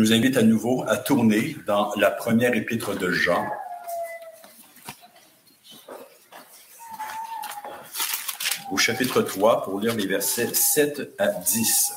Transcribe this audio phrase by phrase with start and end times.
[0.00, 3.46] Je vous invite à nouveau à tourner dans la première épître de Jean.
[8.70, 11.92] Au chapitre 3 pour lire les versets 7 à 10.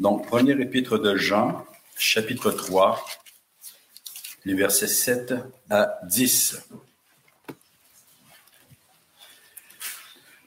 [0.00, 1.66] Donc, première épître de Jean,
[1.98, 3.04] chapitre 3,
[4.46, 5.34] les versets 7
[5.68, 6.62] à 10.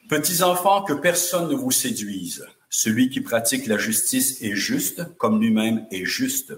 [0.08, 2.44] Petits enfants, que personne ne vous séduise.
[2.74, 6.54] Celui qui pratique la justice est juste, comme lui-même est juste.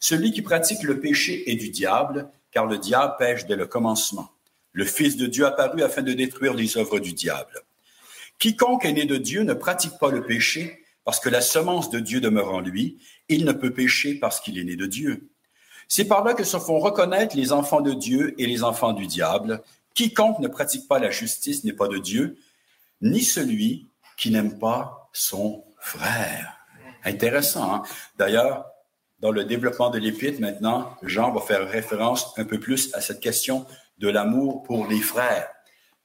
[0.00, 4.30] Celui qui pratique le péché est du diable, car le diable pêche dès le commencement.
[4.72, 7.60] Le Fils de Dieu apparu afin de détruire les œuvres du diable.
[8.38, 12.00] Quiconque est né de Dieu ne pratique pas le péché, parce que la semence de
[12.00, 12.96] Dieu demeure en lui.
[13.28, 15.28] Il ne peut pécher parce qu'il est né de Dieu.
[15.86, 19.06] C'est par là que se font reconnaître les enfants de Dieu et les enfants du
[19.06, 19.62] diable.
[19.92, 22.38] Quiconque ne pratique pas la justice n'est pas de Dieu,
[23.02, 26.58] ni celui qui n'aime pas son frère.
[27.04, 27.74] Intéressant.
[27.74, 27.82] Hein?
[28.16, 28.66] D'ailleurs,
[29.20, 33.20] dans le développement de l'épître, maintenant, Jean va faire référence un peu plus à cette
[33.20, 33.66] question
[33.98, 35.48] de l'amour pour les frères,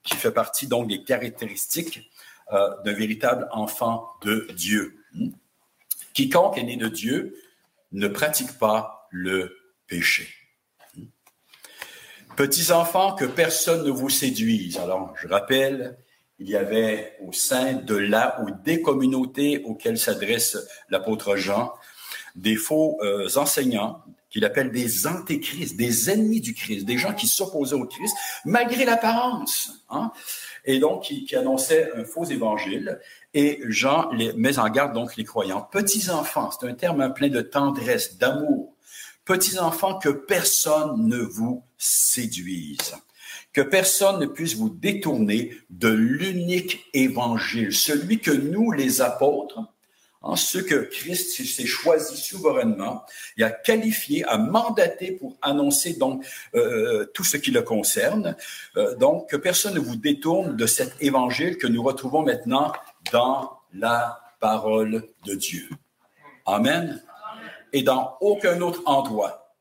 [0.03, 2.11] qui fait partie donc des caractéristiques
[2.53, 5.03] euh, d'un véritable enfant de Dieu.
[6.13, 7.35] Quiconque est né de Dieu
[7.91, 10.27] ne pratique pas le péché.
[12.35, 14.77] Petits enfants, que personne ne vous séduise.
[14.77, 15.97] Alors, je rappelle
[16.39, 20.57] il y avait au sein de la ou des communautés auxquelles s'adresse
[20.89, 21.73] l'apôtre Jean
[22.35, 27.27] des faux euh, enseignants qu'il appelle des antéchrists, des ennemis du Christ, des gens qui
[27.27, 30.11] s'opposaient au Christ malgré l'apparence, hein,
[30.65, 32.99] et donc qui, qui, annonçaient un faux évangile.
[33.33, 35.61] Et Jean les met en garde donc les croyants.
[35.61, 38.75] Petits enfants, c'est un terme plein de tendresse, d'amour.
[39.25, 42.95] Petits enfants, que personne ne vous séduise
[43.57, 49.59] que personne ne puisse vous détourner de l'unique évangile, celui que nous, les apôtres,
[50.21, 53.03] en ceux que Christ s'est choisi souverainement
[53.35, 58.35] et a qualifié, a mandaté pour annoncer donc euh, tout ce qui le concerne.
[58.75, 62.71] Euh, donc, que personne ne vous détourne de cet évangile que nous retrouvons maintenant
[63.11, 65.67] dans la parole de Dieu.
[66.45, 67.03] Amen.
[67.73, 69.55] Et dans aucun autre endroit.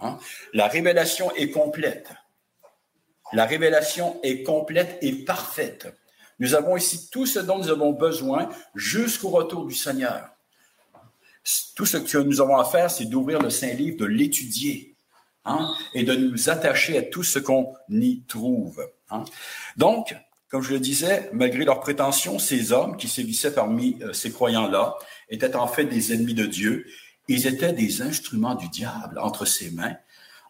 [0.00, 0.18] Hein.
[0.52, 2.08] La révélation est complète.
[3.32, 5.88] La révélation est complète et parfaite.
[6.38, 10.28] Nous avons ici tout ce dont nous avons besoin jusqu'au retour du Seigneur.
[11.74, 14.94] Tout ce que nous avons à faire, c'est d'ouvrir le Saint-Livre, de l'étudier
[15.44, 18.86] hein, et de nous attacher à tout ce qu'on y trouve.
[19.10, 19.24] Hein.
[19.76, 20.14] Donc,
[20.48, 24.96] comme je le disais, malgré leurs prétentions, ces hommes qui sévissaient parmi euh, ces croyants-là
[25.30, 26.86] étaient en fait des ennemis de Dieu.
[27.28, 29.96] Ils étaient des instruments du diable entre ses mains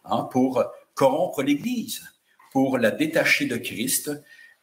[0.03, 0.63] hein, pour
[0.95, 2.03] corrompre l'Église
[2.53, 4.11] pour la détacher de Christ,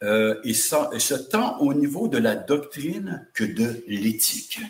[0.02, 4.60] euh, et, ça, et ce tant au niveau de la doctrine que de l'éthique.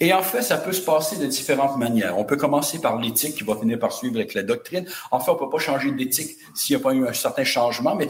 [0.00, 2.18] Et en fait, ça peut se passer de différentes manières.
[2.18, 4.86] On peut commencer par l'éthique qui va finir par suivre avec la doctrine.
[5.10, 7.94] En fait, on peut pas changer d'éthique s'il n'y a pas eu un certain changement,
[7.94, 8.08] mais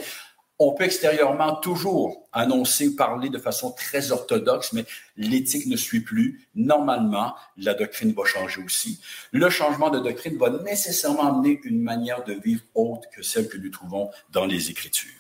[0.58, 4.84] on peut extérieurement toujours annoncer, parler de façon très orthodoxe, mais
[5.16, 6.46] l'éthique ne suit plus.
[6.54, 9.00] Normalement, la doctrine va changer aussi.
[9.32, 13.58] Le changement de doctrine va nécessairement amener une manière de vivre autre que celle que
[13.58, 15.10] nous trouvons dans les Écritures.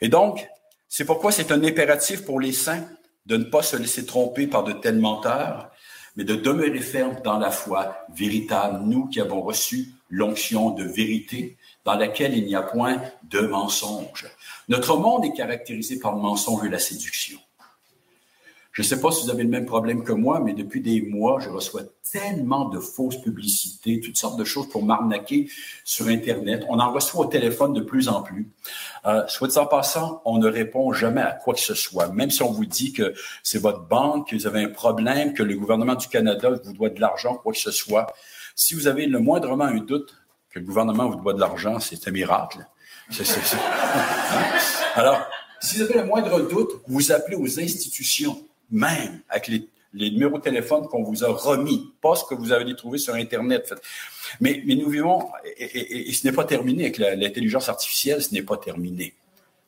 [0.00, 0.48] Et donc,
[0.88, 2.88] c'est pourquoi c'est un impératif pour les saints
[3.26, 5.70] de ne pas se laisser tromper par de tels menteurs,
[6.16, 11.56] mais de demeurer ferme dans la foi véritable, nous qui avons reçu l'onction de vérité,
[11.86, 14.26] dans laquelle il n'y a point de mensonge.
[14.68, 17.38] Notre monde est caractérisé par le mensonge et la séduction.
[18.72, 21.00] Je ne sais pas si vous avez le même problème que moi, mais depuis des
[21.00, 21.80] mois, je reçois
[22.12, 25.48] tellement de fausses publicités, toutes sortes de choses pour m'arnaquer
[25.82, 26.62] sur Internet.
[26.68, 28.50] On en reçoit au téléphone de plus en plus.
[29.06, 32.08] Euh, soit en passant, on ne répond jamais à quoi que ce soit.
[32.08, 35.42] Même si on vous dit que c'est votre banque, que vous avez un problème, que
[35.42, 38.06] le gouvernement du Canada vous doit de l'argent, quoi que ce soit.
[38.54, 40.14] Si vous avez le moindrement un doute,
[40.56, 42.66] que le gouvernement vous doit de l'argent, c'est un miracle.
[44.94, 45.20] Alors,
[45.60, 50.42] si vous avez le moindre doute, vous appelez aux institutions, même avec les, numéros de
[50.42, 53.74] téléphone qu'on vous a remis, pas ce que vous avez trouvé sur Internet.
[54.40, 55.28] Mais, nous vivons,
[55.58, 59.14] et, ce n'est pas terminé avec l'intelligence artificielle, ce n'est pas terminé.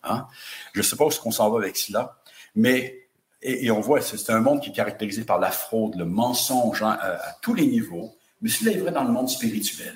[0.05, 0.27] Hein?
[0.73, 2.17] Je ne sais pas où qu'on s'en va avec cela,
[2.57, 3.09] mais
[3.43, 6.99] et, on voit, c'est un monde qui est caractérisé par la fraude, le mensonge hein,
[6.99, 9.95] à, tous les niveaux, mais cela est vrai dans le monde spirituel.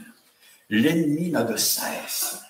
[0.72, 2.40] L'ennemi n'a de cesse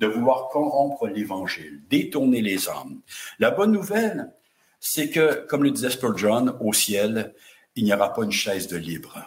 [0.00, 3.00] de vouloir corrompre l'Évangile, détourner les hommes.
[3.38, 4.34] La bonne nouvelle,
[4.80, 7.34] c'est que, comme le disait Spurgeon, au ciel,
[7.76, 9.24] il n'y aura pas une chaise de libre.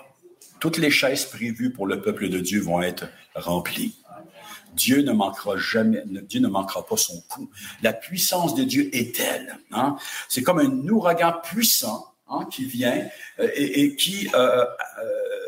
[0.60, 3.96] Toutes les chaises prévues pour le peuple de Dieu vont être remplies.
[4.76, 7.50] Dieu ne manquera jamais, Dieu ne manquera pas son coup.
[7.82, 9.58] La puissance de Dieu est telle.
[9.72, 9.98] Hein?
[10.30, 13.08] C'est comme un ouragan puissant hein, qui vient
[13.40, 14.66] euh, et, qui euh,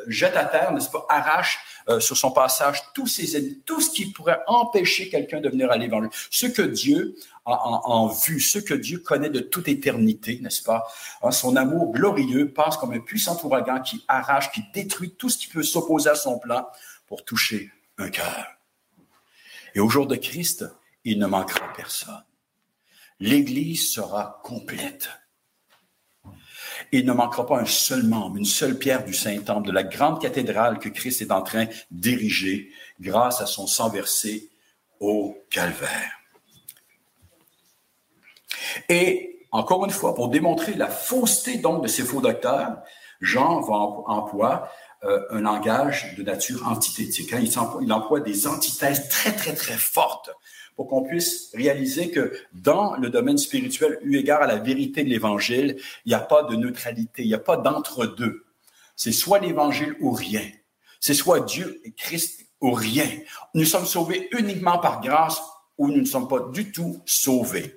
[0.07, 1.59] jette à terre, n'est-ce pas, arrache
[1.99, 5.77] sur son passage tous ses ennemis, tout ce qui pourrait empêcher quelqu'un de venir à
[5.77, 6.09] l'Évangile.
[6.31, 7.15] Ce que Dieu
[7.45, 10.87] a en, vue, ce que Dieu connaît de toute éternité, n'est-ce pas?
[11.21, 15.37] Hein, son amour glorieux passe comme un puissant ouragan qui arrache, qui détruit tout ce
[15.37, 16.67] qui peut s'opposer à son plan
[17.07, 18.47] pour toucher un cœur.
[19.75, 20.65] Et au jour de Christ,
[21.03, 22.23] il ne manquera personne.
[23.19, 25.09] L'Église sera complète.
[26.91, 30.21] Il ne manquera pas un seul membre, une seule pierre du Saint-Temple, de la grande
[30.21, 34.49] cathédrale que Christ est en train d'ériger grâce à son sang versé
[34.99, 36.11] au calvaire.
[38.89, 42.77] Et encore une fois, pour démontrer la fausseté donc de ces faux docteurs,
[43.21, 44.57] Jean va employer
[45.03, 47.31] euh, un langage de nature antithétique.
[47.33, 47.41] Hein.
[47.81, 50.31] Il, emploie des antithèses très, très, très fortes
[50.75, 55.09] pour qu'on puisse réaliser que dans le domaine spirituel, eu égard à la vérité de
[55.09, 58.45] l'Évangile, il n'y a pas de neutralité, il n'y a pas d'entre-deux.
[58.95, 60.47] C'est soit l'Évangile ou rien.
[60.99, 63.09] C'est soit Dieu et Christ ou rien.
[63.53, 65.41] Nous sommes sauvés uniquement par grâce
[65.77, 67.75] ou nous ne sommes pas du tout sauvés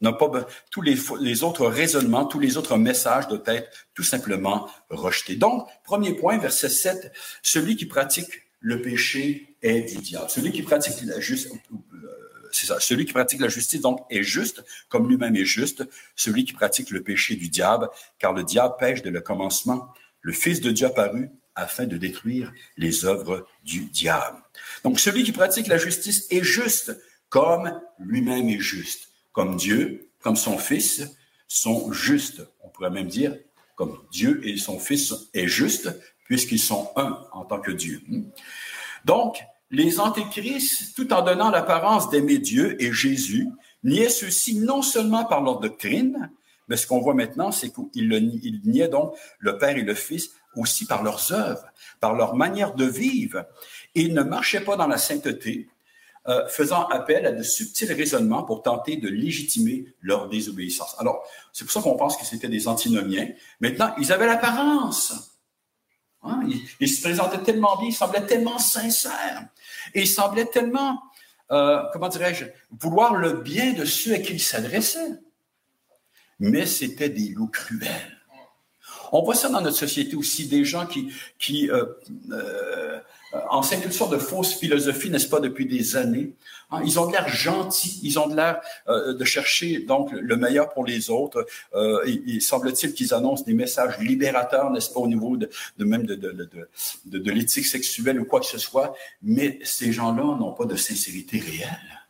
[0.00, 5.36] pas, tous les, autres raisonnements, tous les autres messages doivent être tout simplement rejetés.
[5.36, 7.12] Donc, premier point, verset 7,
[7.42, 8.28] celui qui pratique
[8.60, 10.28] le péché est du diable.
[10.28, 12.25] Celui qui pratique la justice, euh,
[12.56, 16.44] c'est ça, celui qui pratique la justice, donc, est juste, comme lui-même est juste, celui
[16.44, 17.88] qui pratique le péché du diable,
[18.18, 19.88] car le diable pêche dès le commencement.
[20.20, 24.38] Le Fils de Dieu apparu afin de détruire les œuvres du diable.
[24.84, 26.96] Donc, celui qui pratique la justice est juste,
[27.28, 29.06] comme lui-même est juste
[29.36, 31.14] comme Dieu, comme son Fils,
[31.46, 32.40] sont justes.
[32.62, 33.36] On pourrait même dire
[33.74, 35.90] comme Dieu et son Fils est juste,
[36.24, 38.00] puisqu'ils sont un en tant que Dieu.
[39.04, 39.36] Donc,
[39.70, 43.48] les antéchrists, tout en donnant l'apparence d'aimer Dieu et Jésus,
[43.82, 46.30] niaient ceci non seulement par leur doctrine,
[46.68, 50.86] mais ce qu'on voit maintenant, c'est qu'ils niaient donc le Père et le Fils aussi
[50.86, 51.66] par leurs œuvres,
[52.00, 53.44] par leur manière de vivre.
[53.94, 55.68] ils ne marchaient pas dans la sainteté,
[56.28, 60.96] euh, faisant appel à de subtils raisonnements pour tenter de légitimer leur désobéissance.
[60.98, 63.28] Alors, c'est pour ça qu'on pense que c'était des antinomiens.
[63.60, 65.35] Maintenant, ils avaient l'apparence.
[66.28, 66.48] Hein?
[66.80, 69.46] Ils, se présentaient tellement bien, ils semblaient tellement sincères.
[69.94, 71.02] Et ils semblaient tellement,
[71.50, 72.44] euh, comment dirais-je,
[72.80, 75.20] vouloir le bien de ceux à qui ils s'adressaient.
[76.38, 78.16] Mais c'était des loups cruels.
[79.12, 81.84] On voit ça dans notre société aussi, des gens qui, qui euh,
[82.32, 83.00] euh,
[83.50, 86.32] enseignent toutes sortes de fausses philosophies, n'est-ce pas, depuis des années.
[86.70, 90.36] Hein, ils ont de l'air gentils, ils ont de l'air euh, de chercher donc le
[90.36, 91.46] meilleur pour les autres.
[91.74, 95.48] Euh, il, semble-t-il qu'ils annoncent des messages libérateurs, n'est-ce pas, au niveau de,
[95.78, 96.32] même de, de,
[97.04, 98.94] de, de l'éthique sexuelle ou quoi que ce soit.
[99.22, 102.02] Mais ces gens-là n'ont pas de sincérité réelle.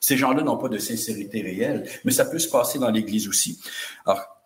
[0.00, 3.60] Ces gens-là n'ont pas de sincérité réelle, mais ça peut se passer dans l'Église aussi.
[4.04, 4.41] Alors,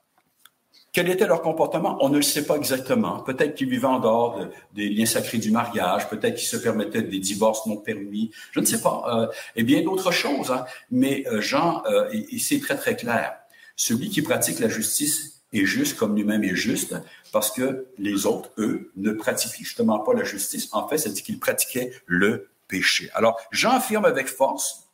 [0.96, 1.98] quel était leur comportement?
[2.00, 3.20] On ne le sait pas exactement.
[3.20, 4.40] Peut-être qu'ils vivaient en dehors
[4.72, 8.64] des liens sacrés du mariage, peut-être qu'ils se permettaient des divorces non permis, je ne
[8.64, 9.26] sais pas, euh,
[9.56, 10.50] et bien d'autres choses.
[10.50, 10.64] Hein.
[10.90, 13.36] Mais euh, Jean, euh, c'est très très clair.
[13.76, 16.96] Celui qui pratique la justice est juste comme lui-même est juste,
[17.30, 20.70] parce que les autres, eux, ne pratiquent justement pas la justice.
[20.72, 23.10] En fait, c'est qu'ils pratiquaient le péché.
[23.12, 24.84] Alors, Jean affirme avec force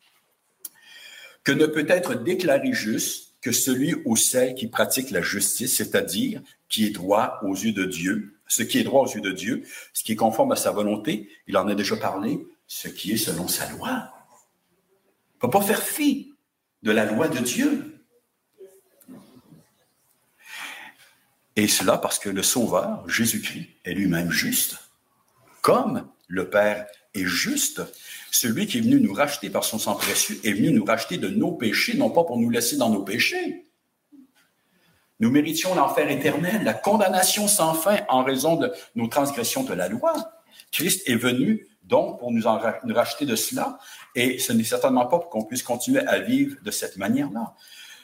[1.45, 6.41] que ne peut être déclaré juste que celui ou celle qui pratique la justice, c'est-à-dire
[6.69, 9.65] qui est droit aux yeux de Dieu, ce qui est droit aux yeux de Dieu,
[9.93, 13.17] ce qui est conforme à sa volonté, il en a déjà parlé, ce qui est
[13.17, 14.11] selon sa loi.
[15.43, 16.33] On ne peut pas faire fi
[16.83, 17.99] de la loi de Dieu.
[21.57, 24.77] Et cela parce que le Sauveur, Jésus-Christ, est lui-même juste,
[25.61, 27.83] comme le Père est juste.
[28.35, 31.29] Celui qui est venu nous racheter par son sang précieux est venu nous racheter de
[31.29, 33.67] nos péchés, non pas pour nous laisser dans nos péchés.
[35.21, 39.89] Nous méritions l'enfer éternel, la condamnation sans fin en raison de nos transgressions de la
[39.89, 40.15] loi.
[40.73, 43.79] Christ est venu donc pour nous, racheter de cela,
[44.15, 47.55] et ce n'est certainement pas pour qu'on puisse continuer à vivre de cette manière-là.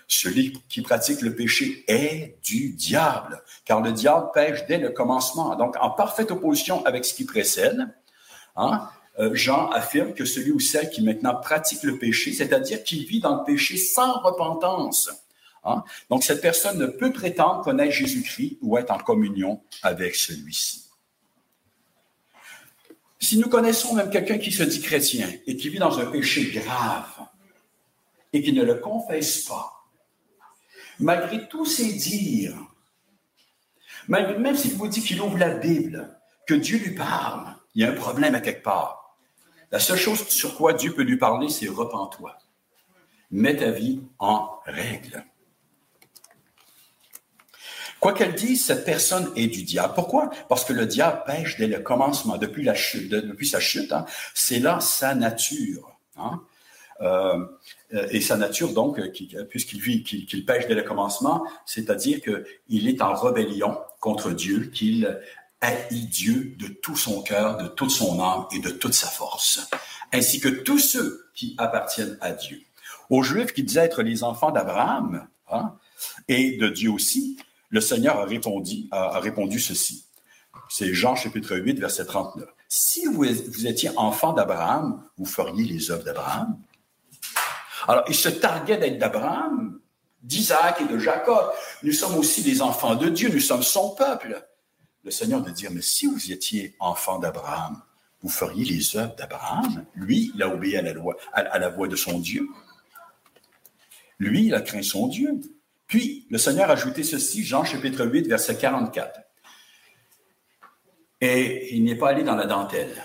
[0.08, 5.56] Celui qui pratique le péché est du diable, car le diable pêche dès le commencement,
[5.56, 7.88] donc en parfaite opposition avec ce qui précède.
[8.56, 8.90] Hein?
[9.18, 13.20] Euh, Jean affirme que celui ou celle qui maintenant pratique le péché, c'est-à-dire qui vit
[13.20, 15.10] dans le péché sans repentance,
[15.64, 20.84] hein, donc cette personne ne peut prétendre connaître Jésus-Christ ou être en communion avec celui-ci.
[23.18, 26.52] Si nous connaissons même quelqu'un qui se dit chrétien et qui vit dans un péché
[26.52, 27.10] grave
[28.32, 29.84] et qui ne le confesse pas,
[31.00, 32.56] malgré tous ses dires,
[34.06, 37.90] même s'il vous dit qu'il ouvre la Bible, que Dieu lui parle, il y a
[37.90, 39.07] un problème à quelque part.
[39.70, 42.38] La seule chose sur quoi Dieu peut lui parler, c'est repens-toi.
[43.30, 45.24] Mets ta vie en règle.
[48.00, 49.92] Quoi qu'elle dise, cette personne est du diable.
[49.94, 50.30] Pourquoi?
[50.48, 53.92] Parce que le diable pêche dès le commencement, depuis, sa chute.
[53.92, 54.06] Hein.
[54.34, 55.98] c'est là sa nature.
[56.16, 56.40] Hein.
[57.00, 57.46] Euh,
[58.10, 59.00] et sa nature, donc,
[59.50, 65.20] puisqu'il vit, qu'il pêche dès le commencement, c'est-à-dire qu'il est en rébellion contre Dieu, qu'il
[65.60, 69.68] haït Dieu de tout son cœur, de toute son âme et de toute sa force,
[70.12, 72.60] ainsi que tous ceux qui appartiennent à Dieu.
[73.10, 75.74] Aux Juifs qui disaient être les enfants d'Abraham hein,
[76.28, 77.38] et de Dieu aussi,
[77.70, 78.24] le Seigneur a
[79.20, 80.04] répondu, ceci.
[80.68, 82.48] C'est Jean chapitre 8, verset 39.
[82.68, 86.58] Si vous, vous étiez enfant d'Abraham, vous feriez les œuvres d'Abraham.
[87.86, 89.78] Alors, il se targuait d'être d'Abraham,
[90.22, 91.50] d'Isaac et de Jacob.
[91.82, 94.46] Nous sommes aussi des enfants de Dieu, nous sommes son peuple.
[95.08, 97.80] Le Seigneur de dire, mais si vous étiez enfant d'Abraham,
[98.20, 99.86] vous feriez les œuvres d'Abraham.
[99.94, 102.46] Lui, il a obéi à la, loi, à la voix de son Dieu.
[104.18, 105.40] Lui, il a craint son Dieu.
[105.86, 109.18] Puis, le Seigneur a ajouté ceci, Jean chapitre 8, verset 44.
[111.22, 113.02] Et il n'est pas allé dans la dentelle.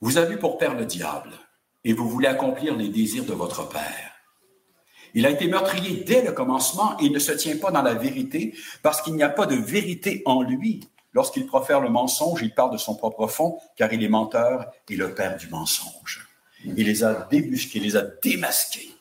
[0.00, 1.32] Vous avez pour père le diable,
[1.84, 4.11] et vous voulez accomplir les désirs de votre père.
[5.14, 8.54] Il a été meurtrier dès le commencement il ne se tient pas dans la vérité
[8.82, 10.88] parce qu'il n'y a pas de vérité en lui.
[11.12, 14.96] Lorsqu'il profère le mensonge, il parle de son propre fond car il est menteur et
[14.96, 16.28] le père du mensonge.
[16.64, 18.94] Il les a débusqués, il les a démasqués.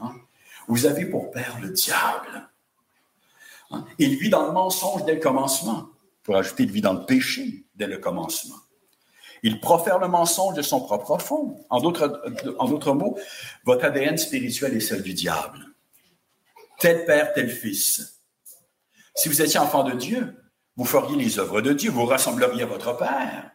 [0.00, 0.14] Hein?
[0.68, 2.50] Vous avez pour père le diable.
[3.70, 3.84] Hein?
[3.98, 5.88] Il vit dans le mensonge dès le commencement.
[6.22, 8.56] Pour ajouter, il vit dans le péché dès le commencement.
[9.42, 11.64] Il profère le mensonge de son propre fond.
[11.68, 13.18] En d'autres, mots,
[13.64, 15.58] votre ADN spirituel est celle du diable.
[16.78, 18.20] Tel père, tel fils.
[19.14, 20.36] Si vous étiez enfant de Dieu,
[20.76, 23.50] vous feriez les œuvres de Dieu, vous rassembleriez votre père.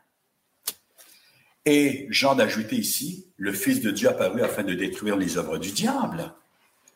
[1.66, 5.72] Et Jean d'ajouter ici, le Fils de Dieu apparu afin de détruire les œuvres du
[5.72, 6.34] diable,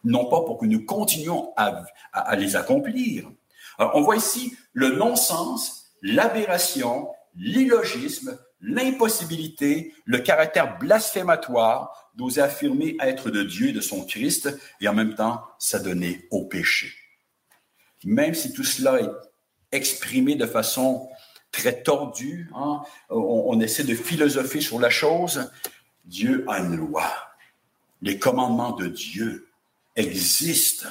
[0.03, 1.83] non pas pour que nous continuions à,
[2.13, 3.29] à les accomplir.
[3.77, 13.29] Alors, on voit ici le non-sens, l'aberration, l'illogisme, l'impossibilité, le caractère blasphématoire d'oser affirmer être
[13.29, 14.49] de Dieu et de son Christ
[14.79, 16.93] et en même temps s'adonner au péché.
[18.03, 19.09] Même si tout cela est
[19.71, 21.09] exprimé de façon
[21.51, 25.51] très tordue, hein, on, on essaie de philosopher sur la chose,
[26.05, 27.11] Dieu a une loi.
[28.01, 29.47] Les commandements de Dieu
[29.95, 30.87] existent.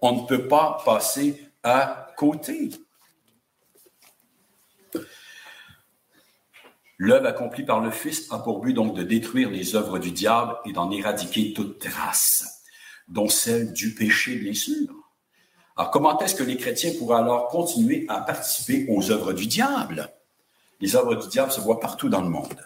[0.00, 2.70] On ne peut pas passer à côté.
[6.98, 10.56] L'œuvre accomplie par le Fils a pour but donc de détruire les œuvres du diable
[10.64, 12.62] et d'en éradiquer toute trace,
[13.08, 14.88] dont celle du péché, bien sûr.
[15.76, 20.08] Alors, comment est-ce que les chrétiens pourraient alors continuer à participer aux œuvres du diable?
[20.80, 22.60] Les œuvres du diable se voient partout dans le monde.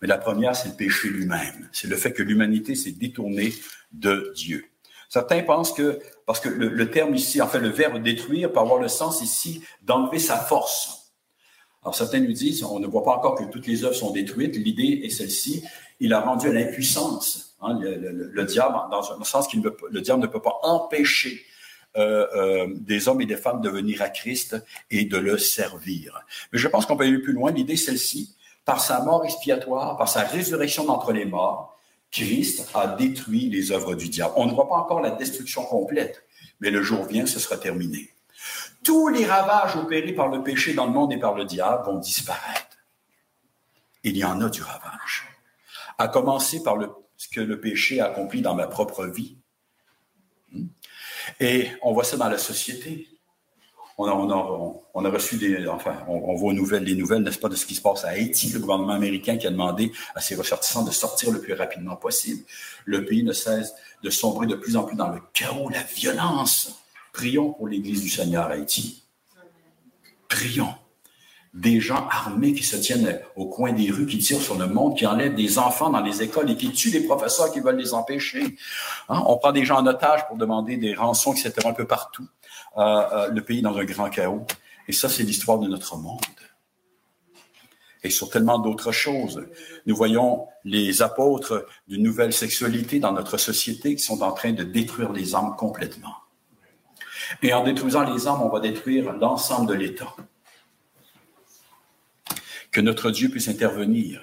[0.00, 1.68] Mais la première, c'est le péché lui-même.
[1.72, 3.52] C'est le fait que l'humanité s'est détournée
[3.92, 4.64] de Dieu.
[5.10, 8.60] Certains pensent que, parce que le, le, terme ici, en fait, le verbe détruire peut
[8.60, 10.97] avoir le sens ici d'enlever sa force.
[11.82, 14.56] Alors certains nous disent, on ne voit pas encore que toutes les œuvres sont détruites.
[14.56, 15.62] L'idée est celle-ci.
[16.00, 20.26] Il a rendu à l'impuissance hein, le, diable, dans un sens qu'il le diable ne
[20.26, 21.40] peut pas empêcher
[21.96, 24.56] euh, euh, des hommes et des femmes de venir à Christ
[24.90, 26.24] et de le servir.
[26.52, 27.50] Mais je pense qu'on peut aller plus loin.
[27.50, 28.34] L'idée est celle-ci.
[28.64, 31.78] Par sa mort expiatoire, par sa résurrection d'entre les morts,
[32.10, 34.34] Christ a détruit les œuvres du diable.
[34.36, 36.22] On ne voit pas encore la destruction complète,
[36.60, 38.10] mais le jour vient, ce sera terminé
[38.84, 41.98] tous les ravages opérés par le péché dans le monde et par le diable vont
[41.98, 42.78] disparaître.
[44.04, 45.28] Il y en a du ravage.
[45.98, 46.76] À commencer par
[47.16, 49.36] ce que le péché a accompli dans ma propre vie.
[50.52, 50.68] Hmm?
[51.40, 53.08] Et on voit ça dans la société.
[54.00, 57.74] On a, reçu des, enfin, on, voit nouvelles, les nouvelles, n'est-ce pas, de ce qui
[57.74, 61.32] se passe à Haïti, le gouvernement américain qui a demandé à ses ressortissants de sortir
[61.32, 62.44] le plus rapidement possible.
[62.84, 66.80] Le pays ne cesse de sombrer de plus en plus dans le chaos, la violence.
[67.18, 69.02] Prions pour l'Église du Seigneur Haïti.
[70.28, 70.72] Prions.
[71.52, 74.96] Des gens armés qui se tiennent au coin des rues, qui tirent sur le monde,
[74.96, 77.92] qui enlèvent des enfants dans les écoles et qui tuent les professeurs qui veulent les
[77.92, 78.56] empêcher.
[79.08, 79.20] Hein?
[79.26, 82.28] On prend des gens en otage pour demander des rançons, etc., un peu partout.
[82.76, 84.46] Euh, euh, le pays dans un grand chaos.
[84.86, 86.20] Et ça, c'est l'histoire de notre monde.
[88.04, 89.44] Et sur tellement d'autres choses.
[89.86, 94.62] Nous voyons les apôtres d'une nouvelle sexualité dans notre société qui sont en train de
[94.62, 96.14] détruire les âmes complètement.
[97.42, 100.14] Et en détruisant les âmes, on va détruire l'ensemble de l'État.
[102.70, 104.20] Que notre Dieu puisse intervenir.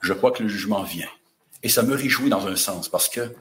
[0.00, 1.08] Je crois que le jugement vient.
[1.62, 3.34] Et ça me réjouit dans un sens parce que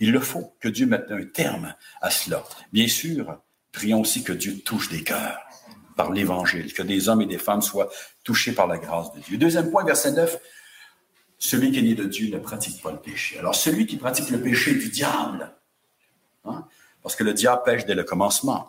[0.00, 2.44] il le faut que Dieu mette un terme à cela.
[2.72, 3.40] Bien sûr,
[3.72, 5.38] prions aussi que Dieu touche des cœurs
[5.96, 7.90] par l'Évangile, que des hommes et des femmes soient
[8.22, 9.36] touchés par la grâce de Dieu.
[9.36, 10.38] Deuxième point, verset 9,
[11.38, 13.38] celui qui est né de Dieu ne pratique pas le péché.
[13.38, 15.52] Alors celui qui pratique le péché du diable,
[16.44, 16.66] hein,
[17.08, 18.68] parce que le diable pêche dès le commencement.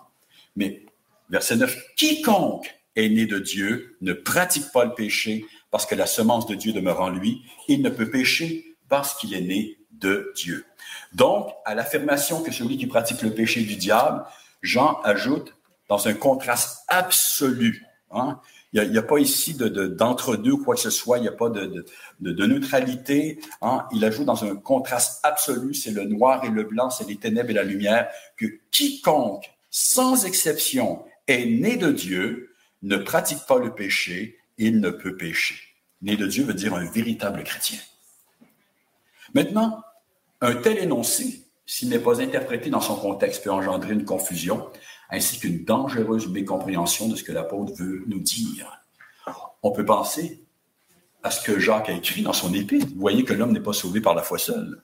[0.55, 0.85] Mais,
[1.29, 6.05] verset 9, quiconque est né de Dieu ne pratique pas le péché parce que la
[6.05, 7.41] semence de Dieu demeure en lui.
[7.67, 10.65] Il ne peut pécher parce qu'il est né de Dieu.
[11.11, 14.23] Donc, à l'affirmation que celui qui pratique le péché du diable,
[14.61, 15.53] Jean ajoute
[15.89, 17.85] dans un contraste absolu.
[18.11, 18.39] Hein,
[18.73, 21.85] il n'y a, pas ici d'entre-deux quoi que ce soit, il n'y a pas de,
[22.19, 23.39] neutralité.
[23.61, 23.87] Hein.
[23.91, 27.49] Il ajoute dans un contraste absolu, c'est le noir et le blanc, c'est les ténèbres
[27.49, 33.73] et la lumière, que quiconque, sans exception, est né de Dieu, ne pratique pas le
[33.73, 35.55] péché, il ne peut pécher.
[36.01, 37.79] Né de Dieu veut dire un véritable chrétien.
[39.33, 39.83] Maintenant,
[40.41, 44.69] un tel énoncé, s'il n'est pas interprété dans son contexte, peut engendrer une confusion,
[45.09, 48.83] ainsi qu'une dangereuse mécompréhension de ce que l'apôtre veut nous dire.
[49.63, 50.43] On peut penser
[51.23, 52.87] à ce que Jacques a écrit dans son épître.
[52.93, 54.81] Vous voyez que l'homme n'est pas sauvé par la foi seule,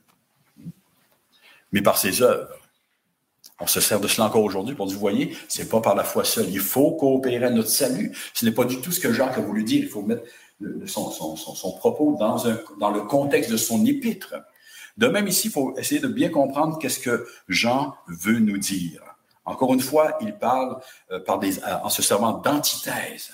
[1.72, 2.50] mais par ses œuvres.
[3.60, 6.04] On se sert de cela encore aujourd'hui pour dire, vous voyez, c'est pas par la
[6.04, 6.50] foi seule.
[6.50, 8.16] Il faut coopérer à notre salut.
[8.34, 9.84] Ce n'est pas du tout ce que Jacques a voulu dire.
[9.84, 10.24] Il faut mettre
[10.86, 12.38] son, propos dans,
[12.80, 14.36] dans le contexte de son épître.
[14.98, 19.15] De même ici, il faut essayer de bien comprendre qu'est-ce que Jean veut nous dire.
[19.46, 20.80] Encore une fois, il parle
[21.12, 23.32] euh, par des, euh, en se servant d'antithèse.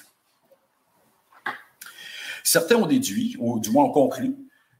[2.43, 4.35] Certains ont déduit, ou du moins ont conclu,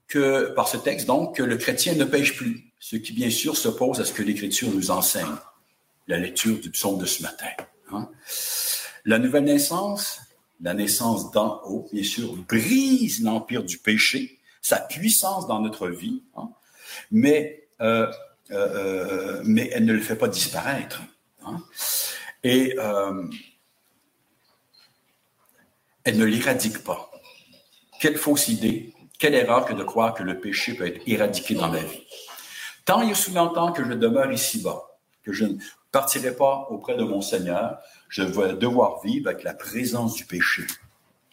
[0.07, 3.55] que par ce texte, donc, que le chrétien ne pêche plus, ce qui bien sûr
[3.55, 5.35] s'oppose à ce que l'Écriture nous enseigne,
[6.07, 7.47] la lecture du psaume de ce matin.
[7.93, 8.09] Hein.
[9.05, 10.19] La nouvelle naissance,
[10.59, 16.23] la naissance d'en haut, bien sûr, brise l'empire du péché, sa puissance dans notre vie,
[16.35, 16.49] hein.
[17.81, 18.11] euh,
[19.45, 21.01] mais elle ne le fait pas disparaître.
[21.45, 21.61] Hein.
[22.43, 23.23] Et euh,
[26.03, 27.11] elle ne l'éradique pas.
[27.99, 31.67] Quelle fausse idée, quelle erreur que de croire que le péché peut être éradiqué dans
[31.67, 32.03] la vie.
[32.85, 35.57] Tant il sous-entend que je demeure ici-bas, que je ne
[35.91, 37.77] partirai pas auprès de mon Seigneur,
[38.09, 40.63] je vais devoir vivre avec la présence du péché,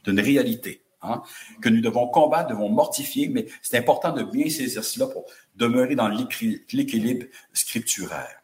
[0.04, 0.83] d'une réalité.
[1.00, 1.22] Hein,
[1.62, 5.94] que nous devons combattre, devons mortifier, mais c'est important de bien saisir cela pour demeurer
[5.94, 8.42] dans l'équilibre scripturaire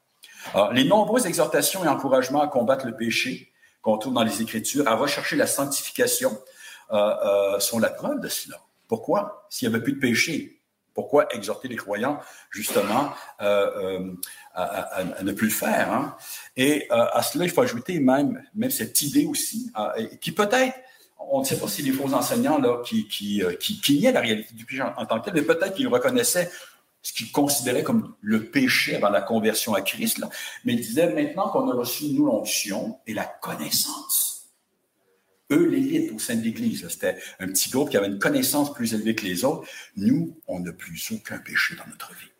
[0.73, 3.53] les nombreuses exhortations et encouragements à combattre le péché
[3.85, 6.37] qu'on trouve dans les Écritures, à rechercher la sanctification,
[6.91, 8.61] euh, euh, sont la preuve de cela.
[8.89, 9.47] Pourquoi?
[9.49, 10.61] S'il n'y avait plus de péché,
[10.95, 14.13] pourquoi exhorter les croyants justement euh,
[14.55, 15.93] à, ne plus le faire?
[15.93, 16.17] Hein?
[16.57, 19.73] Et à cela, il faut ajouter même, cette idée aussi,
[20.21, 20.77] qui peut-être,
[21.19, 23.43] on ne sait pas si les faux enseignants là, qui,
[23.89, 26.51] niaient la réalité du péché en, tant que tel, mais peut-être qu'ils reconnaissaient
[27.05, 30.25] ce qu'ils considéraient comme le péché avant la conversion à Christ,
[30.65, 34.49] mais ils disaient maintenant qu'on a reçu, nous, l'onction et la connaissance.
[35.53, 38.95] Eux, l'élite au sein de l'Église, c'était un petit groupe qui avait une connaissance plus
[38.95, 39.69] élevée que les autres.
[39.97, 42.31] Nous, on n'a plus aucun péché dans notre vie.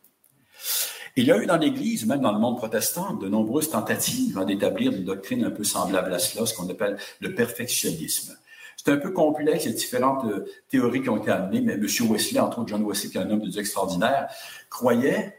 [1.17, 4.93] Il y a eu dans l'Église, même dans le monde protestant, de nombreuses tentatives d'établir
[4.93, 8.37] une doctrine un peu semblable à cela, ce qu'on appelle le perfectionnisme.
[8.77, 11.87] C'est un peu complexe, a différentes euh, théories qui ont été amenées, mais M.
[12.11, 14.29] Wesley, entre autres John Wesley, qui est un homme de Dieu extraordinaire,
[14.71, 15.39] croyait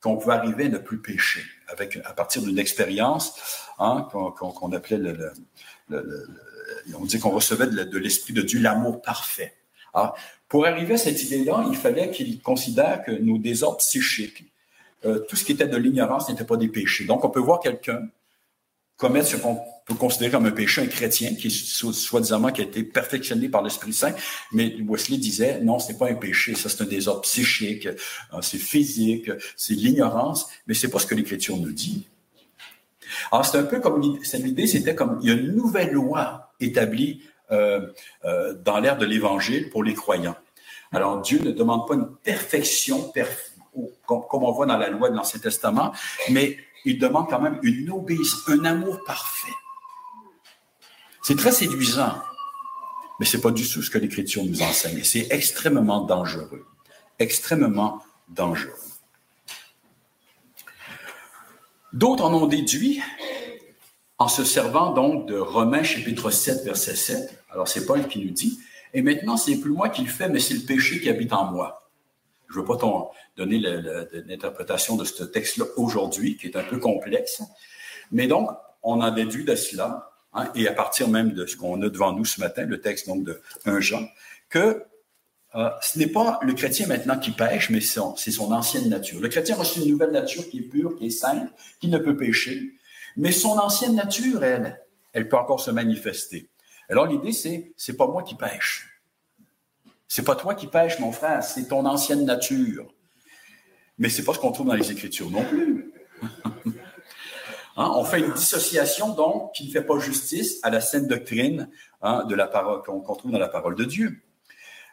[0.00, 4.98] qu'on pouvait arriver à ne plus pécher avec, à partir d'une expérience hein, qu'on appelait
[4.98, 5.32] le,
[6.98, 9.54] on dit qu'on recevait de l'Esprit de Dieu l'amour parfait.
[9.94, 10.16] Alors,
[10.48, 14.44] pour arriver à cette idée-là, il fallait qu'il considère que nos désordres psychiques,
[15.04, 17.04] euh, tout ce qui était de l'ignorance n'était pas des péchés.
[17.04, 18.08] Donc, on peut voir quelqu'un
[19.02, 22.84] commettre ce qu'on peut considérer comme un péché, un chrétien qui soi-disant qui a été
[22.84, 24.14] perfectionné par l'Esprit Saint,
[24.52, 28.58] mais Wesley disait non, c'est pas un péché, ça c'est un désordre psychique, euh, c'est
[28.58, 32.06] physique, c'est l'ignorance, mais c'est pas ce que l'Écriture nous dit.
[33.32, 36.52] Alors c'est un peu comme cette idée, c'était comme il y a une nouvelle loi
[36.60, 37.88] établie euh,
[38.24, 40.36] euh, dans l'ère de l'Évangile pour les croyants.
[40.92, 43.12] Alors Dieu ne demande pas une perfection
[44.06, 45.92] comme on voit dans la loi de l'Ancien Testament,
[46.30, 49.52] mais il demande quand même une obéissance, un amour parfait.
[51.22, 52.20] C'est très séduisant,
[53.20, 55.04] mais c'est pas du tout ce que l'Écriture nous enseigne.
[55.04, 56.66] C'est extrêmement dangereux.
[57.18, 58.72] Extrêmement dangereux.
[61.92, 63.00] D'autres en ont déduit
[64.18, 67.44] en se servant donc de Romains chapitre 7, verset 7.
[67.50, 68.58] Alors c'est Paul qui nous dit,
[68.94, 71.52] et maintenant c'est plus moi qui le fais, mais c'est le péché qui habite en
[71.52, 71.81] moi.
[72.52, 77.42] Je ne veux pas donner l'interprétation de ce texte-là aujourd'hui, qui est un peu complexe.
[78.10, 78.50] Mais donc,
[78.82, 82.12] on a déduit de cela, hein, et à partir même de ce qu'on a devant
[82.12, 84.06] nous ce matin, le texte donc de 1 Jean,
[84.50, 84.84] que
[85.54, 89.20] euh, ce n'est pas le chrétien maintenant qui pêche, mais c'est son ancienne nature.
[89.20, 92.16] Le chrétien reçu une nouvelle nature qui est pure, qui est sainte, qui ne peut
[92.16, 92.72] pécher,
[93.16, 94.80] mais son ancienne nature, elle,
[95.12, 96.48] elle peut encore se manifester.
[96.88, 98.91] Alors l'idée, c'est, c'est pas moi qui pêche.
[100.14, 102.86] C'est pas toi qui pêches, mon frère, c'est ton ancienne nature.
[103.96, 105.90] Mais c'est pas ce qu'on trouve dans les Écritures non plus.
[107.78, 111.70] Hein, on fait une dissociation, donc, qui ne fait pas justice à la sainte doctrine
[112.02, 114.20] hein, de la parole qu'on trouve dans la parole de Dieu.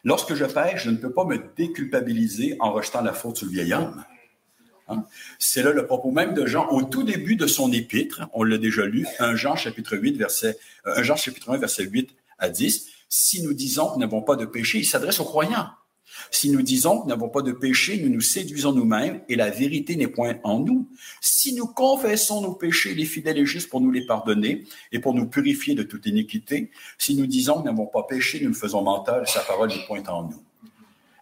[0.05, 3.51] Lorsque je pêche, je ne peux pas me déculpabiliser en rejetant la faute sur le
[3.51, 4.05] vieil homme.
[4.87, 5.03] Hein.
[5.39, 8.29] C'est là le propos même de Jean au tout début de son épître.
[8.31, 11.83] On l'a déjà lu, 1 Jean chapitre 8, verset, 1 euh, Jean chapitre 1, verset
[11.83, 12.98] 8 à 10.
[13.09, 15.69] Si nous disons que nous n'avons pas de péché, il s'adresse aux croyants.
[16.31, 19.49] Si nous disons que nous n'avons pas de péché, nous nous séduisons nous-mêmes et la
[19.49, 20.87] vérité n'est point en nous.
[21.21, 25.13] Si nous confessons nos péchés, les fidèles et justes pour nous les pardonner et pour
[25.13, 26.71] nous purifier de toute iniquité.
[26.97, 29.85] Si nous disons que nous n'avons pas péché, nous nous faisons et sa parole n'est
[29.85, 30.43] point en nous.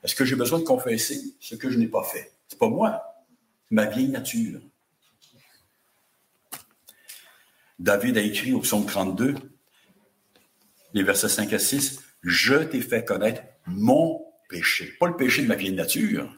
[0.04, 2.32] Est-ce que j'ai besoin de confesser ce que je n'ai pas fait?
[2.48, 3.02] C'est pas moi,
[3.68, 4.60] c'est ma vieille nature.
[7.80, 9.36] David a écrit au psaume 32,
[10.94, 15.48] les versets 5 à 6, Je t'ai fait connaître mon péché, pas le péché de
[15.48, 16.34] ma vieille nature.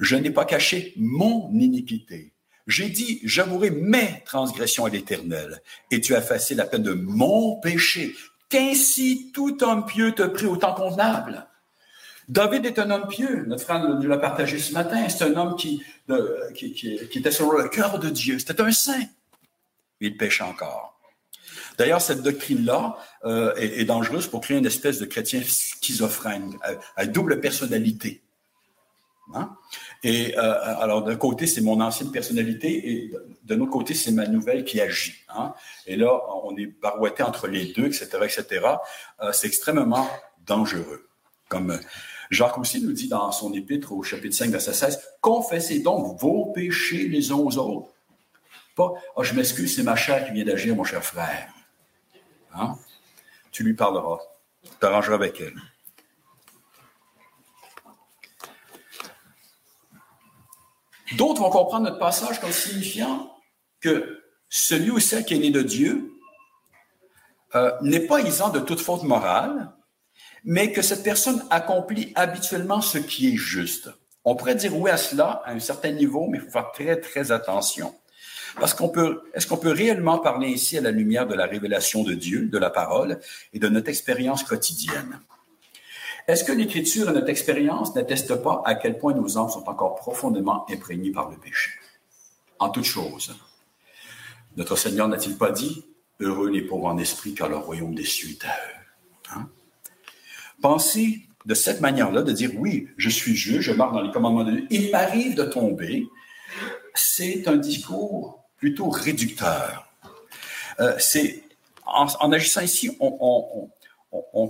[0.00, 2.32] Je n'ai pas caché mon iniquité.
[2.66, 7.60] J'ai dit, j'avouerai mes transgressions à l'Éternel, et tu as effacé la peine de mon
[7.60, 8.14] péché,
[8.48, 11.46] qu'ainsi tout homme pieux te prie au temps convenable.
[12.28, 15.56] David est un homme pieux, notre frère nous l'a partagé ce matin, c'est un homme
[15.56, 15.82] qui,
[16.54, 19.02] qui, était sur le cœur de Dieu, c'était un saint.
[20.00, 20.93] Il pêche encore.
[21.78, 26.56] D'ailleurs, cette doctrine-là euh, est, dangereuse pour créer une espèce de chrétien schizophrène,
[26.96, 28.22] à, double personnalité.
[29.34, 29.56] Hein?
[30.02, 33.12] Et euh, alors, d'un côté, c'est mon ancienne personnalité, et
[33.44, 35.14] de l'autre côté, c'est ma nouvelle qui agit.
[35.34, 35.54] Hein?
[35.86, 38.66] Et là, on est barouetté entre les deux, etc., etc.
[39.20, 40.08] Euh, c'est extrêmement
[40.46, 41.08] dangereux.
[41.48, 41.78] Comme
[42.30, 46.52] Jacques aussi nous dit dans son épître au chapitre 5, verset 16, Confessez donc vos
[46.52, 47.88] péchés les uns aux autres.
[48.76, 51.48] Pas, oh, je m'excuse, c'est ma chair qui vient d'agir, mon cher frère.
[52.54, 52.76] Hein?
[53.50, 54.18] Tu lui parleras.
[54.62, 55.54] Tu t'arrangeras avec elle.
[61.16, 63.30] D'autres vont comprendre notre passage comme signifiant
[63.80, 66.12] que celui ou celle qui est né de Dieu
[67.54, 69.72] euh, n'est pas isant de toute faute morale,
[70.44, 73.90] mais que cette personne accomplit habituellement ce qui est juste.
[74.24, 77.00] On pourrait dire oui à cela à un certain niveau, mais il faut faire très,
[77.00, 77.94] très attention.
[78.60, 82.04] Parce qu'on peut, est-ce qu'on peut réellement parler ici à la lumière de la révélation
[82.04, 83.20] de Dieu, de la parole
[83.52, 85.20] et de notre expérience quotidienne?
[86.26, 89.96] Est-ce que l'Écriture et notre expérience n'attestent pas à quel point nos âmes sont encore
[89.96, 91.70] profondément imprégnées par le péché?
[92.58, 93.36] En toute chose.
[94.56, 95.84] Notre Seigneur n'a-t-il pas dit,
[96.20, 99.34] heureux les pauvres en esprit, car le royaume des cieux est à eux?
[99.34, 99.48] Hein?
[100.62, 104.44] Pensez de cette manière-là, de dire, oui, je suis Dieu, je marche dans les commandements
[104.44, 106.08] de Dieu, il m'arrive de tomber,
[106.94, 109.88] c'est un discours plutôt réducteur.
[110.80, 111.42] Euh, c'est
[111.86, 113.68] en, agissant ici, on,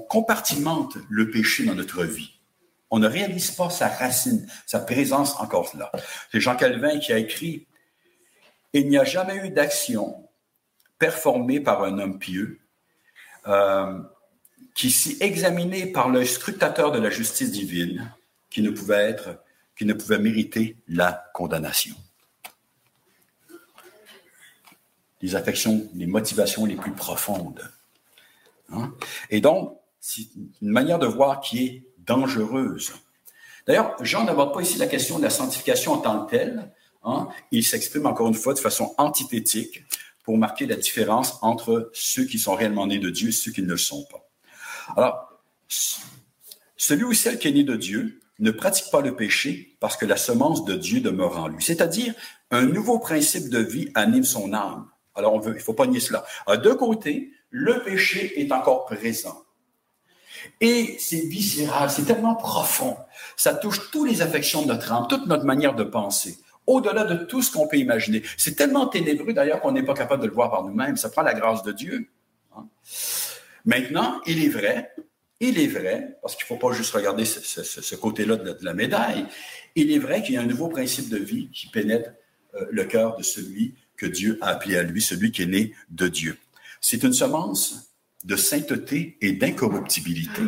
[0.09, 2.33] compartimente le péché dans notre vie.
[2.91, 5.91] On ne réalise pas sa racine, sa présence encore là.
[6.31, 7.67] C'est Jean Calvin qui a écrit
[8.73, 10.29] Il n'y a jamais eu d'action
[10.99, 12.61] performée par un homme pieux
[13.49, 13.99] euh,
[14.75, 18.13] qui, si examinée par le scrutateur de la justice divine,
[18.51, 19.43] qui ne pouvait être,
[19.77, 21.97] qui ne pouvait mériter la condamnation.
[25.25, 27.63] Les affections, les motivations les plus profondes.
[28.71, 28.93] Hein?
[29.31, 30.27] Et donc, c'est
[30.61, 32.93] une manière de voir qui est dangereuse.
[33.67, 36.71] D'ailleurs, Jean n'aborde pas ici la question de la sanctification en tant que telle.
[37.05, 37.29] Hein?
[37.51, 39.83] Il s'exprime encore une fois de façon antithétique
[40.25, 43.63] pour marquer la différence entre ceux qui sont réellement nés de Dieu et ceux qui
[43.63, 44.29] ne le sont pas.
[44.95, 45.41] Alors,
[46.77, 50.05] celui ou celle qui est né de Dieu ne pratique pas le péché parce que
[50.05, 51.65] la semence de Dieu demeure en lui.
[51.65, 52.13] C'est-à-dire,
[52.51, 54.91] un nouveau principe de vie anime son âme.
[55.15, 56.25] Alors, il faut pas nier cela.
[56.49, 59.45] De côté, le péché est encore présent.
[60.61, 62.97] Et c'est viscéral, c'est tellement profond.
[63.37, 67.25] Ça touche toutes les affections de notre âme, toute notre manière de penser, au-delà de
[67.25, 68.23] tout ce qu'on peut imaginer.
[68.37, 70.97] C'est tellement ténébreux d'ailleurs qu'on n'est pas capable de le voir par nous-mêmes.
[70.97, 72.09] Ça prend la grâce de Dieu.
[72.57, 72.67] Hein.
[73.65, 74.95] Maintenant, il est vrai,
[75.41, 79.27] il est vrai, parce qu'il ne faut pas juste regarder ce, côté-là de, la médaille,
[79.75, 82.11] il est vrai qu'il y a un nouveau principe de vie qui pénètre
[82.55, 85.75] euh, le cœur de celui que Dieu a appelé à lui, celui qui est né
[85.91, 86.39] de Dieu.
[86.81, 87.93] C'est une semence
[88.25, 90.43] de sainteté et d'incorruptibilité.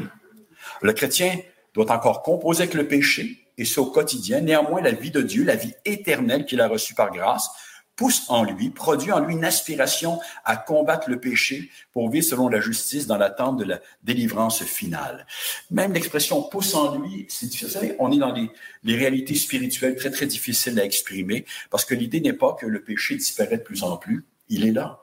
[0.83, 1.39] Le chrétien
[1.75, 4.41] doit encore composer avec le péché, et ce au quotidien.
[4.41, 7.49] Néanmoins, la vie de Dieu, la vie éternelle qu'il a reçue par grâce,
[7.97, 12.49] pousse en lui, produit en lui une aspiration à combattre le péché pour vivre selon
[12.49, 15.27] la justice dans l'attente de la délivrance finale.
[15.71, 17.97] Même l'expression pousse en lui, c'est difficile.
[17.99, 18.51] On est dans des,
[18.85, 23.17] réalités spirituelles très, très difficiles à exprimer parce que l'idée n'est pas que le péché
[23.17, 24.25] disparaît de plus en plus.
[24.49, 25.01] Il est là.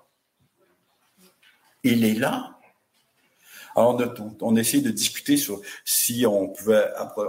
[1.84, 2.60] Il est là.
[3.75, 6.86] Alors, on, on essaie de discuter sur si on pouvait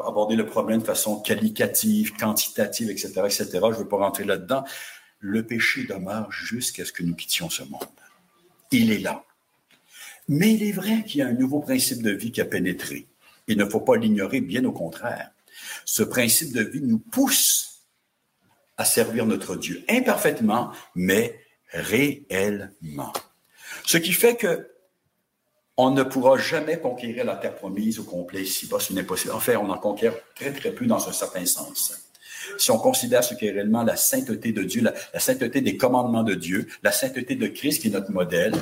[0.07, 3.48] aborder le problème de façon qualitative, quantitative, etc., etc.
[3.53, 4.62] Je ne veux pas rentrer là-dedans
[5.24, 7.80] le péché demeure jusqu'à ce que nous quittions ce monde.
[8.70, 9.24] Il est là.
[10.28, 13.08] Mais il est vrai qu'il y a un nouveau principe de vie qui a pénétré.
[13.46, 15.30] Il ne faut pas l'ignorer, bien au contraire.
[15.87, 17.87] Ce principe de vie nous pousse
[18.76, 21.40] à servir notre Dieu, imparfaitement, mais
[21.72, 23.12] réellement.
[23.87, 24.70] Ce qui fait que
[25.78, 29.32] on ne pourra jamais conquérir la terre promise au complet ici-bas, c'est impossible.
[29.32, 32.03] En fait, on en conquiert très, très peu dans un certain sens.
[32.59, 36.22] Si on considère ce qui est réellement la sainteté de Dieu, la, sainteté des commandements
[36.22, 38.54] de Dieu, la sainteté de Christ qui est notre modèle,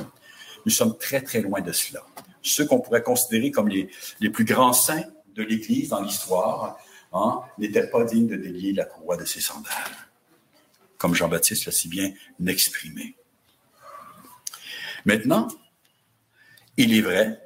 [0.65, 2.01] nous sommes très, très loin de cela.
[2.41, 5.03] Ceux qu'on pourrait considérer comme les, les plus grands saints
[5.35, 6.77] de l'Église dans l'histoire
[7.11, 9.73] hein, n'étaient pas dignes de délier la courroie de ses sandales,
[10.97, 12.11] comme Jean-Baptiste l'a si bien
[12.45, 13.15] exprimé.
[15.05, 15.47] Maintenant,
[16.77, 17.41] il est vrai,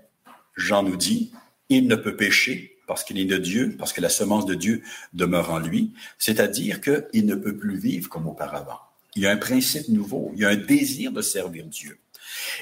[0.55, 1.31] Jean nous dit,
[1.69, 4.81] il ne peut pécher parce qu'il est de Dieu, parce que la semence de Dieu
[5.13, 8.79] demeure en lui, c'est-à-dire qu'il ne peut plus vivre comme auparavant.
[9.15, 11.99] Il y a un principe nouveau, il y a un désir de servir Dieu.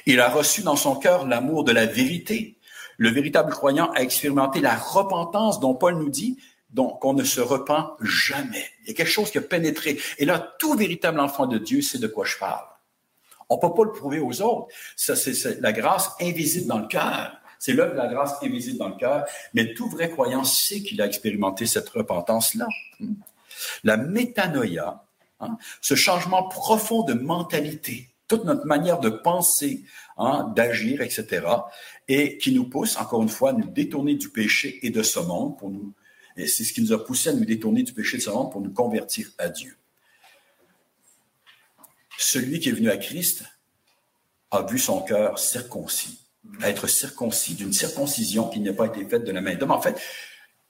[0.06, 2.58] Il a reçu dans son cœur l'amour de la vérité.
[2.98, 6.38] Le véritable croyant a expérimenté la repentance dont Paul nous dit
[7.00, 8.66] qu'on ne se repent jamais.
[8.84, 10.00] Il y a quelque chose qui a pénétré.
[10.18, 12.66] Et là, tout véritable enfant de Dieu sait de quoi je parle.
[13.50, 14.68] On peut pas le prouver aux autres.
[14.96, 17.38] Ça, c'est la grâce invisible dans le cœur.
[17.66, 19.26] C'est l'œuvre de la grâce invisible dans le cœur.
[19.56, 22.68] Mais tout vrai croyant sait qu'il a expérimenté cette repentance-là.
[23.84, 25.04] La métanoïa,
[25.40, 29.84] hein, ce changement profond de mentalité, toute notre manière de penser,
[30.18, 31.48] hein, d'agir, etc.,
[32.08, 35.20] et qui nous pousse, encore une fois, à nous détourner du péché et de ce
[35.20, 35.92] monde pour nous.
[36.38, 38.52] Et c'est ce qui nous a poussé à nous détourner du péché de ce monde
[38.52, 39.76] pour nous convertir à Dieu
[42.18, 43.44] celui qui est venu à Christ
[44.52, 46.25] a vu son cœur circoncis,
[46.64, 49.72] être circoncis d'une circoncision qui n'a pas été faite de la main d'homme.
[49.72, 50.00] En fait,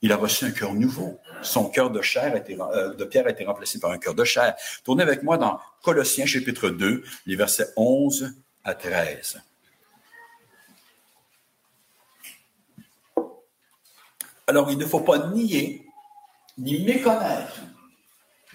[0.02, 1.18] il a reçu un cœur nouveau.
[1.42, 4.54] Son cœur de euh, de pierre a été remplacé par un cœur de chair.
[4.84, 8.34] Tournez avec moi dans Colossiens chapitre 2, les versets 11
[8.64, 9.40] à 13.
[14.48, 15.86] Alors, il ne faut pas nier
[16.58, 17.60] ni méconnaître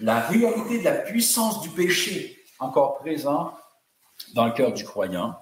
[0.00, 3.54] la réalité de la puissance du péché encore présent
[4.34, 5.41] dans le cœur du croyant,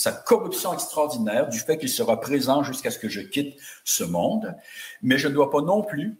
[0.00, 4.56] sa corruption extraordinaire du fait qu'il sera présent jusqu'à ce que je quitte ce monde,
[5.02, 6.18] mais je ne dois pas non plus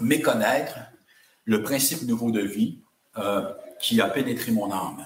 [0.00, 0.78] méconnaître
[1.44, 2.80] le principe nouveau de vie
[3.18, 5.04] euh, qui a pénétré mon âme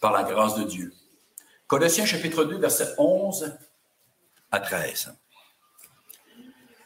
[0.00, 0.92] par la grâce de Dieu.
[1.68, 3.56] Colossiens chapitre 2, verset 11
[4.50, 5.14] à 13.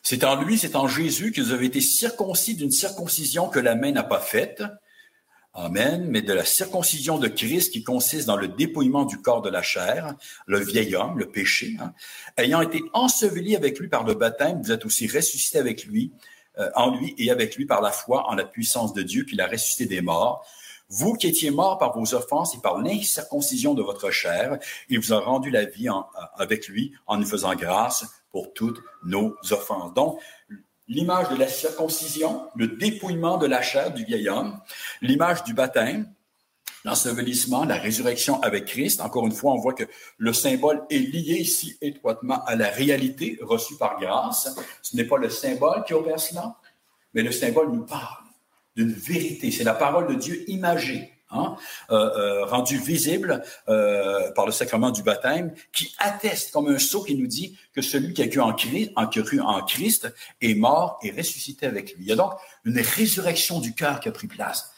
[0.02, 3.74] C'est en lui, c'est en Jésus que vous avez été circoncis d'une circoncision que la
[3.74, 4.62] main n'a pas faite,
[5.56, 9.48] Amen, mais de la circoncision de Christ qui consiste dans le dépouillement du corps de
[9.48, 11.94] la chair, le vieil homme, le péché, hein.
[12.36, 16.12] ayant été enseveli avec lui par le baptême, vous êtes aussi ressuscité avec lui,
[16.58, 19.36] euh, en lui et avec lui par la foi en la puissance de Dieu qui
[19.36, 20.44] l'a ressuscité des morts.
[20.88, 25.12] Vous qui étiez morts par vos offenses et par l'incirconcision de votre chair, il vous
[25.12, 25.88] a rendu la vie
[26.36, 29.94] avec lui en nous faisant grâce pour toutes nos offenses.
[29.94, 30.18] Donc,
[30.88, 34.58] l'image de la circoncision, le dépouillement de la chair du vieil homme,
[35.00, 36.12] l'image du baptême,
[36.84, 39.00] l'ensevelissement, la résurrection avec Christ.
[39.00, 39.84] Encore une fois, on voit que
[40.18, 44.54] le symbole est lié ici étroitement à la réalité reçue par grâce.
[44.82, 46.56] Ce n'est pas le symbole qui opère cela,
[47.14, 48.24] mais le symbole nous parle
[48.76, 49.50] d'une vérité.
[49.50, 51.13] C'est la parole de Dieu imagée.
[51.34, 51.56] Hein,
[51.90, 57.02] euh, euh, rendu visible euh, par le sacrement du baptême, qui atteste comme un sceau
[57.02, 61.96] qui nous dit que celui qui a cru en Christ, est mort et ressuscité avec
[61.96, 62.04] lui.
[62.04, 64.70] Il y a donc une résurrection du cœur qui a pris place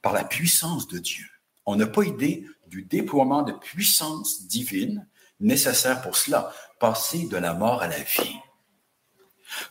[0.00, 1.26] par la puissance de Dieu.
[1.66, 5.06] On n'a pas idée du déploiement de puissance divine
[5.38, 6.50] nécessaire pour cela.
[6.78, 8.36] Passer de la mort à la vie.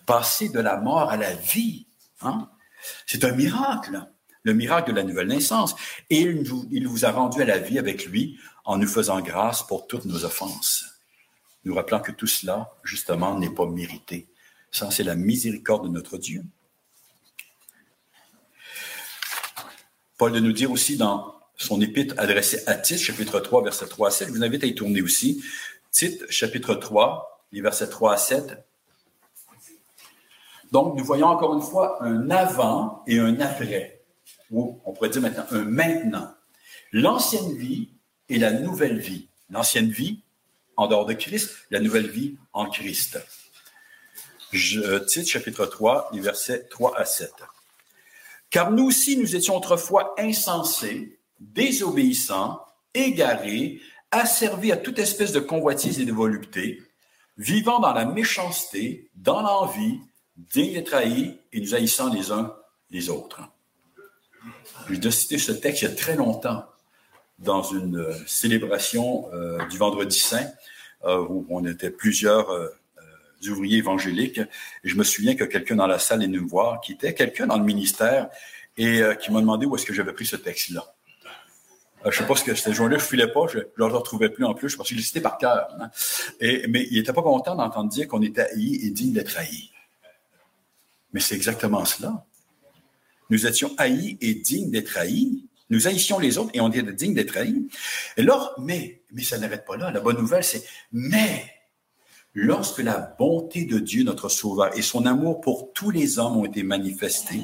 [0.06, 1.88] Passer de la mort à la vie.
[2.22, 2.52] Hein?
[3.08, 4.06] C'est un miracle
[4.50, 5.76] le miracle de la nouvelle naissance.
[6.10, 9.88] Et il vous, a rendu à la vie avec lui en nous faisant grâce pour
[9.88, 10.86] toutes nos offenses.
[11.66, 14.28] Nous rappelant que tout cela, justement, n'est pas mérité.
[14.72, 16.44] Ça, c'est la miséricorde de notre Dieu.
[20.18, 24.08] Paul de nous dire aussi dans son épître adressée à Tite, chapitre 3, verset 3
[24.08, 25.44] à 7, je vous invite à y tourner aussi.
[25.92, 28.58] Tite, chapitre 3, les versets 3 à 7.
[30.72, 33.99] Donc, nous voyons encore une fois un avant et un après
[34.52, 36.34] ou on pourrait dire maintenant un maintenant.
[36.92, 37.90] L'ancienne vie
[38.30, 39.28] et la nouvelle vie.
[39.50, 40.22] L'ancienne vie
[40.78, 43.20] en dehors de Christ, la nouvelle vie en Christ.
[44.52, 47.32] Je, titre chapitre 3, les versets 3 à 7.
[48.50, 52.60] Car nous aussi, nous étions autrefois insensés, désobéissants,
[52.94, 53.82] égarés,
[54.12, 56.82] asservis à toute espèce de convoitise et de volupté,
[57.38, 60.00] vivant dans la méchanceté, dans l'envie,
[60.36, 62.56] dignes et trahis et nous haïssant les uns
[62.90, 63.42] les autres.
[64.90, 66.66] J'ai déjà cité ce texte il y a très longtemps
[67.40, 70.48] dans une euh, célébration euh, du Vendredi Saint
[71.06, 72.50] euh, où on était plusieurs
[73.48, 74.42] ouvriers évangéliques.
[74.84, 77.48] Je me souviens que quelqu'un dans la salle est venu me voir, qui était quelqu'un
[77.48, 78.30] dans le ministère,
[78.76, 80.84] et qui m'a demandé où est-ce que j'avais pris ce texte-là.
[82.06, 84.44] je sais pas ce que ce jour-là, je filais pas, je ne le retrouvais plus
[84.44, 85.70] en plus, parce que je l'ai cité par cœur.
[85.80, 85.90] Hein.
[86.42, 89.70] Mais il était pas content d'entendre dire qu'on était haï et digne d'être haï.
[91.14, 92.26] Mais c'est exactement cela.
[93.30, 95.44] Nous étions haïs et dignes d'être haïs.
[95.70, 97.68] Nous haïssions les autres et on était dignes d'être haïs.
[98.18, 99.92] Et là, mais, mais ça n'arrête pas là.
[99.92, 101.46] La bonne nouvelle, c'est, mais,
[102.34, 106.46] lorsque la bonté de Dieu, notre Sauveur, et son amour pour tous les hommes ont
[106.46, 107.44] été manifestés,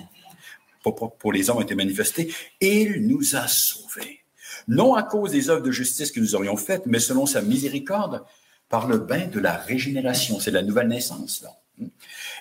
[0.81, 4.21] pour, pour les hommes ont été manifestés, il nous a sauvés.
[4.67, 8.23] Non à cause des œuvres de justice que nous aurions faites, mais selon sa miséricorde,
[8.69, 10.39] par le bain de la régénération.
[10.39, 11.51] C'est la nouvelle naissance, là.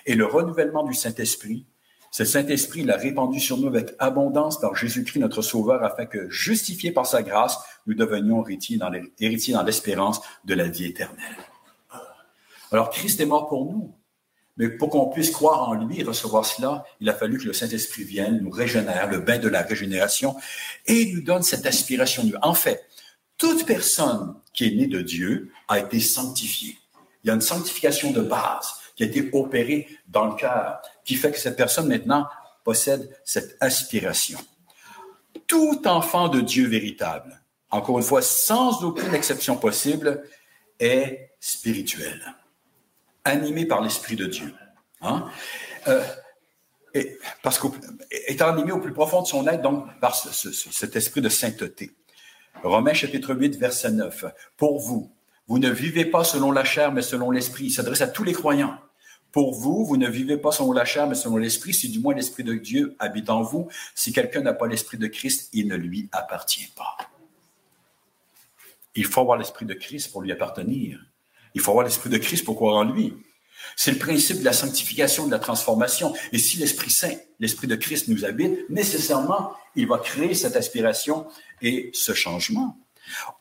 [0.05, 1.65] Et le renouvellement du Saint-Esprit,
[2.15, 6.93] ce Saint-Esprit l'a répandu sur nous avec abondance par Jésus-Christ, notre Sauveur, afin que, justifiés
[6.93, 8.77] par sa grâce, nous devenions héritiers
[9.53, 11.35] dans l'espérance de la vie éternelle.
[12.71, 13.93] Alors, Christ est mort pour nous.
[14.55, 17.51] Mais pour qu'on puisse croire en lui et recevoir cela, il a fallu que le
[17.51, 20.37] Saint-Esprit vienne, nous régénère, le bain de la régénération,
[20.85, 22.85] et nous donne cette aspiration En fait,
[23.37, 26.77] toute personne qui est née de Dieu a été sanctifiée.
[27.25, 31.15] Il y a une sanctification de base qui a été opérée dans le cœur, qui
[31.15, 32.27] fait que cette personne maintenant
[32.63, 34.39] possède cette aspiration.
[35.47, 40.23] Tout enfant de Dieu véritable, encore une fois, sans aucune exception possible,
[40.79, 42.35] est spirituel,
[43.23, 44.53] animé par l'Esprit de Dieu.
[45.01, 45.29] Hein?
[45.87, 46.03] Euh,
[46.93, 51.29] et parce qu'étant animé au plus profond de son être, donc par cet esprit de
[51.29, 51.91] sainteté.
[52.63, 54.25] Romains chapitre 8, verset 9.
[54.55, 55.11] Pour vous,
[55.47, 57.65] vous ne vivez pas selon la chair, mais selon l'esprit.
[57.65, 58.79] Il s'adresse à tous les croyants.
[59.35, 62.15] Pour vous, vous ne vivez pas selon la chair, mais selon l'esprit, si du moins
[62.15, 63.67] l'esprit de Dieu habite en vous.
[63.93, 66.95] Si quelqu'un n'a pas l'esprit de Christ, il ne lui appartient pas.
[68.95, 71.05] Il faut avoir l'esprit de Christ pour lui appartenir.
[71.53, 73.13] Il faut avoir l'esprit de Christ pour croire en lui.
[73.75, 76.13] C'est le principe de la sanctification, de la transformation.
[76.31, 81.27] Et si l'Esprit Saint, l'Esprit de Christ nous habite, nécessairement, il va créer cette aspiration
[81.61, 82.77] et ce changement.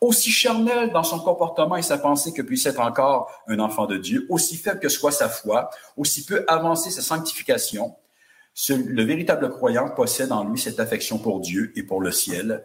[0.00, 3.96] Aussi charnel dans son comportement et sa pensée que puisse être encore un enfant de
[3.96, 7.96] Dieu, aussi faible que soit sa foi, aussi peu avancée sa sanctification,
[8.68, 12.64] le véritable croyant possède en lui cette affection pour Dieu et pour le ciel.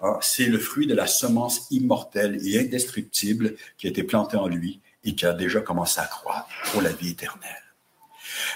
[0.00, 4.46] Ah, c'est le fruit de la semence immortelle et indestructible qui a été plantée en
[4.46, 7.62] lui et qui a déjà commencé à croître pour la vie éternelle.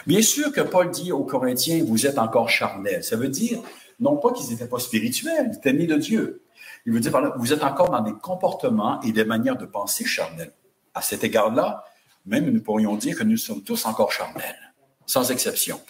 [0.06, 3.04] Bien sûr que Paul dit aux Corinthiens, vous êtes encore charnels.
[3.04, 3.60] Ça veut dire,
[3.98, 6.42] non pas qu'ils n'étaient pas spirituels, ils étaient nés de Dieu.
[6.86, 9.66] Il veut dire par là, vous êtes encore dans des comportements et des manières de
[9.66, 10.52] penser charnels.
[10.94, 11.84] À cet égard-là,
[12.26, 14.72] même nous pourrions dire que nous sommes tous encore charnels,
[15.06, 15.80] sans exception.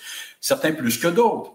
[0.40, 1.52] Certains plus que d'autres.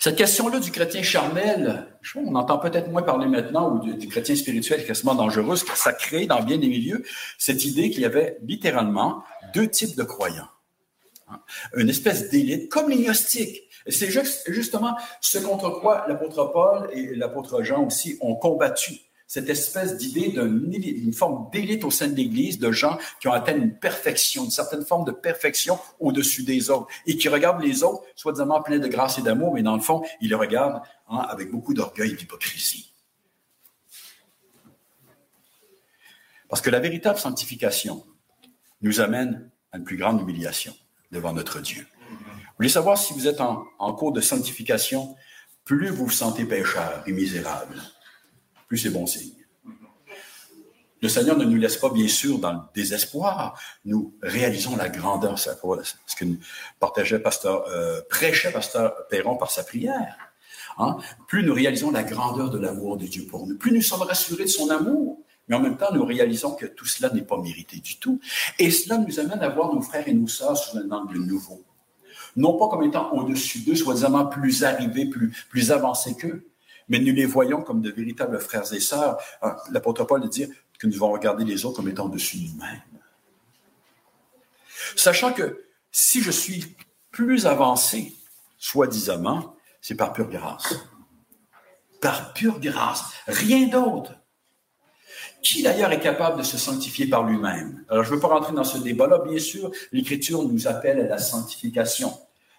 [0.00, 4.86] Cette question-là du chrétien charnel, on entend peut-être moins parler maintenant, ou du, chrétien spirituel
[4.86, 7.04] quasiment dangereux, ça crée dans bien des milieux
[7.36, 9.22] cette idée qu'il y avait littéralement
[9.54, 10.48] deux types de croyants.
[11.28, 11.40] Hein?
[11.74, 13.67] Une espèce d'élite, comme les gnostiques.
[13.88, 14.10] C'est
[14.48, 20.30] justement ce contre quoi l'apôtre Paul et l'apôtre Jean aussi ont combattu cette espèce d'idée
[20.30, 24.50] d'une forme d'élite au sein de l'Église, de gens qui ont atteint une perfection, une
[24.50, 28.88] certaine forme de perfection au-dessus des autres, et qui regardent les autres, soi-disant pleins de
[28.88, 32.16] grâce et d'amour, mais dans le fond, ils les regardent hein, avec beaucoup d'orgueil et
[32.16, 32.90] d'hypocrisie.
[36.48, 38.06] Parce que la véritable sanctification
[38.80, 40.74] nous amène à une plus grande humiliation
[41.12, 41.86] devant notre Dieu.
[42.58, 45.14] Voulez savoir si vous êtes en, en cours de sanctification,
[45.64, 47.80] plus vous vous sentez pécheur et misérable,
[48.66, 49.38] plus c'est bon signe.
[51.00, 53.56] Le Seigneur ne nous laisse pas, bien sûr, dans le désespoir.
[53.84, 55.50] Nous réalisons la grandeur, ce
[56.18, 56.24] que
[56.80, 60.16] partageait pasteur, euh, prêchait pasteur Perron par sa prière.
[60.78, 60.96] Hein.
[61.28, 64.44] Plus nous réalisons la grandeur de l'amour de Dieu pour nous, plus nous sommes rassurés
[64.44, 65.20] de son amour.
[65.46, 68.20] Mais en même temps, nous réalisons que tout cela n'est pas mérité du tout.
[68.58, 71.64] Et cela nous amène à voir nos frères et nos sœurs sous un angle nouveau.
[72.38, 76.48] Non pas comme étant au-dessus d'eux, soi-disant plus arrivés, plus, plus avancés qu'eux,
[76.88, 79.18] mais nous les voyons comme de véritables frères et sœurs.
[79.42, 80.46] Ah, l'apôtre Paul dit
[80.78, 82.80] que nous devons regarder les autres comme étant au-dessus de nous-mêmes.
[84.94, 86.76] Sachant que si je suis
[87.10, 88.14] plus avancé,
[88.56, 90.76] soi-disant, c'est par pure grâce.
[92.00, 94.14] Par pure grâce, rien d'autre.
[95.42, 97.84] Qui d'ailleurs est capable de se sanctifier par lui-même?
[97.88, 99.24] Alors je ne veux pas rentrer dans ce débat-là.
[99.26, 102.16] Bien sûr, l'Écriture nous appelle à la sanctification.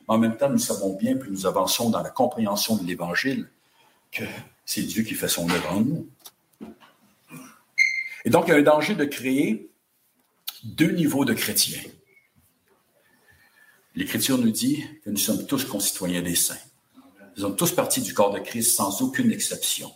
[0.09, 3.47] En même temps, nous savons bien, plus nous avançons dans la compréhension de l'Évangile,
[4.11, 4.23] que
[4.65, 6.09] c'est Dieu qui fait son œuvre en nous.
[8.25, 9.69] Et donc, il y a un danger de créer
[10.63, 11.83] deux niveaux de chrétiens.
[13.93, 16.57] L'Écriture nous dit que nous sommes tous concitoyens des saints.
[17.37, 19.93] Ils ont tous partie du corps de Christ sans aucune exception.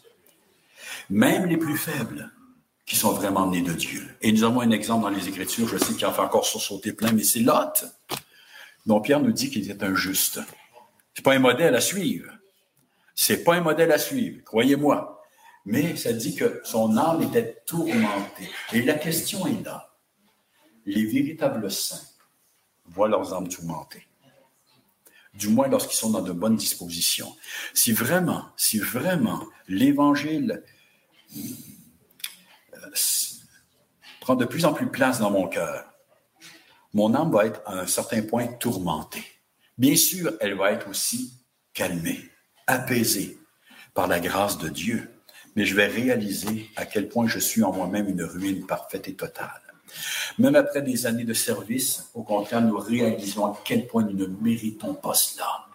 [1.10, 2.32] Même les plus faibles
[2.86, 4.08] qui sont vraiment nés de Dieu.
[4.22, 6.94] Et nous avons un exemple dans les Écritures, je sais qu'il en fait encore sursauter
[6.94, 7.86] plein, mais c'est Lot,
[8.86, 10.40] dont Pierre nous dit qu'il est injuste.
[11.14, 12.32] C'est pas un modèle à suivre.
[13.16, 15.22] C'est pas un modèle à suivre, croyez-moi.
[15.66, 18.50] Mais ça dit que son âme était tourmentée.
[18.74, 19.96] Et la question est là.
[20.86, 22.02] Les véritables saints
[22.86, 24.06] voient leurs âmes tourmentées.
[25.34, 27.34] Du moins lorsqu'ils sont dans de bonnes dispositions.
[27.74, 30.64] Si vraiment, si vraiment l'évangile
[31.36, 31.40] euh,
[34.20, 35.93] prend de plus en plus place dans mon cœur,
[36.94, 39.26] mon âme va être à un certain point tourmentée.
[39.78, 41.34] Bien sûr, elle va être aussi
[41.74, 42.30] calmée,
[42.68, 43.40] apaisée
[43.94, 45.10] par la grâce de Dieu,
[45.56, 49.16] mais je vais réaliser à quel point je suis en moi-même une ruine parfaite et
[49.16, 49.62] totale.
[50.40, 54.26] Même après des années de service, au contraire, nous réalisons à quel point nous ne
[54.26, 55.68] méritons pas cela.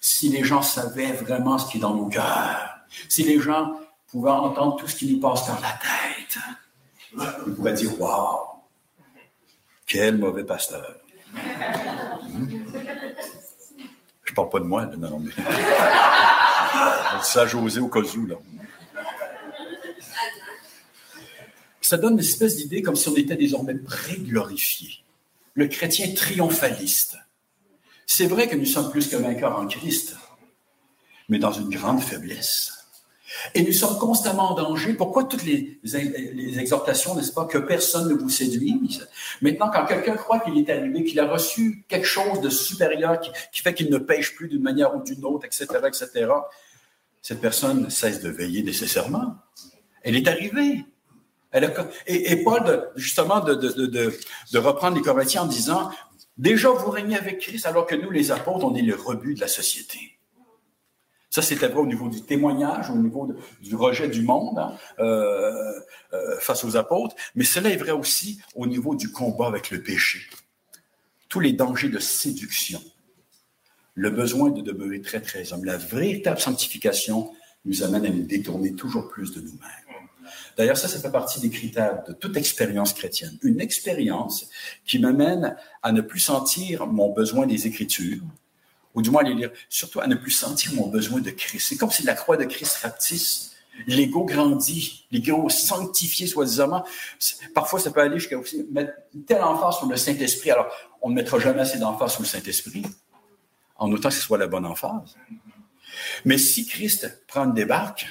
[0.00, 2.78] Si les gens savaient vraiment ce qui est dans nos cœurs,
[3.08, 3.78] si les gens
[4.08, 6.38] pouvaient entendre tout ce qui nous passe dans la tête,
[7.46, 8.51] ils pourraient dire Waouh,
[9.92, 10.96] quel mauvais pasteur.
[11.34, 12.46] Hmm?
[14.24, 15.32] Je parle pas de moi, non, mais.
[17.22, 18.36] ça José au cas là.
[21.82, 25.04] Ça donne une espèce d'idée comme si on était désormais pré-glorifié.
[25.52, 27.18] Le chrétien triomphaliste.
[28.06, 30.16] C'est vrai que nous sommes plus que vainqueurs en Christ,
[31.28, 32.81] mais dans une grande faiblesse.
[33.54, 34.94] Et nous sommes constamment en danger.
[34.94, 35.78] Pourquoi toutes les,
[36.58, 39.08] exhortations, n'est-ce pas, que personne ne vous séduise?
[39.40, 43.62] Maintenant, quand quelqu'un croit qu'il est arrivé, qu'il a reçu quelque chose de supérieur qui,
[43.62, 46.30] fait qu'il ne pêche plus d'une manière ou d'une autre, etc., etc.,
[47.20, 49.36] cette personne cesse de veiller nécessairement.
[50.02, 50.84] Elle est arrivée
[52.06, 55.90] et, Paul, justement, de, reprendre les Corinthiens en disant,
[56.38, 59.40] déjà vous régnez avec Christ alors que nous, les apôtres, on est le rebut de
[59.40, 60.18] la société.
[61.32, 65.72] Ça, c'était vrai au niveau du témoignage, au niveau du rejet du monde hein, euh,
[66.12, 69.82] euh, face aux apôtres, mais cela est vrai aussi au niveau du combat avec le
[69.82, 70.20] péché.
[71.30, 72.82] Tous les dangers de séduction,
[73.94, 77.32] le besoin de demeurer très, très homme, la véritable sanctification
[77.64, 80.28] nous amène à nous détourner toujours plus de nous-mêmes.
[80.58, 83.38] D'ailleurs, ça, ça fait partie des critères de toute expérience chrétienne.
[83.40, 84.50] Une expérience
[84.84, 88.20] qui m'amène à ne plus sentir mon besoin des Écritures,
[88.94, 91.68] ou du moins les lire, surtout à ne plus sentir mon besoin de Christ.
[91.68, 93.50] C'est comme si la croix de Christ rapetisse.
[93.86, 96.84] L'ego grandit, l'ego sanctifié, soi-disant.
[97.54, 98.92] Parfois, ça peut aller jusqu'à aussi mettre
[99.26, 100.50] telle emphase sur le Saint-Esprit.
[100.50, 100.70] Alors,
[101.00, 102.82] on ne mettra jamais assez d'emphase sur le Saint-Esprit,
[103.76, 105.16] en autant que ce soit la bonne emphase.
[106.26, 108.06] Mais si Christ prend une débarque,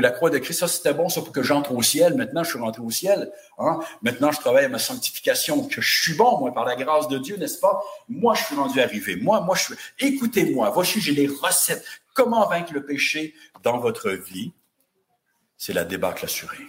[0.00, 2.14] la croix de Christ, ça c'était bon, ça pour que j'entre au ciel.
[2.14, 3.30] Maintenant, je suis rentré au ciel.
[3.58, 3.78] Hein?
[4.02, 7.18] Maintenant, je travaille à ma sanctification, que je suis bon, moi, par la grâce de
[7.18, 7.82] Dieu, n'est-ce pas?
[8.08, 9.16] Moi, je suis rendu arrivé.
[9.16, 9.74] Moi, moi, je suis.
[9.98, 11.84] Écoutez-moi, voici, j'ai les recettes.
[12.14, 14.52] Comment vaincre le péché dans votre vie?
[15.56, 16.66] C'est la débâcle assurée.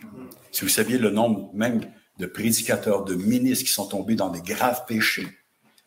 [0.51, 1.81] Si vous saviez le nombre même
[2.17, 5.27] de prédicateurs, de ministres qui sont tombés dans des graves péchés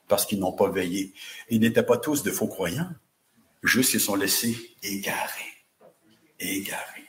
[0.08, 1.14] parce qu'ils n'ont pas veillé.
[1.48, 2.90] Ils n'étaient pas tous de faux croyants,
[3.62, 5.54] juste ils sont laissés égarés.
[6.38, 7.01] Égarés.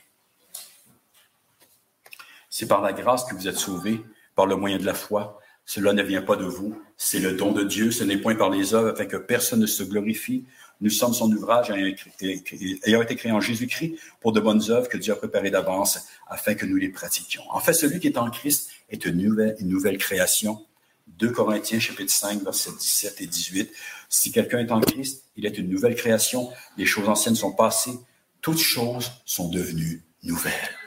[2.56, 4.00] C'est par la grâce que vous êtes sauvés,
[4.36, 5.40] par le moyen de la foi.
[5.66, 7.90] Cela ne vient pas de vous, c'est le don de Dieu.
[7.90, 10.44] Ce n'est point par les œuvres afin que personne ne se glorifie.
[10.80, 15.12] Nous sommes son ouvrage ayant été créé en Jésus-Christ pour de bonnes œuvres que Dieu
[15.12, 15.98] a préparées d'avance
[16.28, 17.42] afin que nous les pratiquions.
[17.50, 19.16] En fait, celui qui est en Christ est une
[19.62, 20.64] nouvelle, création.
[21.08, 23.72] 2 Corinthiens chapitre 5, versets 17 et 18.
[24.08, 26.52] Si quelqu'un est en Christ, il est une nouvelle création.
[26.78, 27.98] Les choses anciennes sont passées.
[28.40, 30.83] Toutes choses sont devenues nouvelles.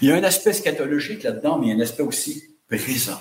[0.00, 3.20] Il y a un aspect scatologique là-dedans, mais il y a un aspect aussi présent.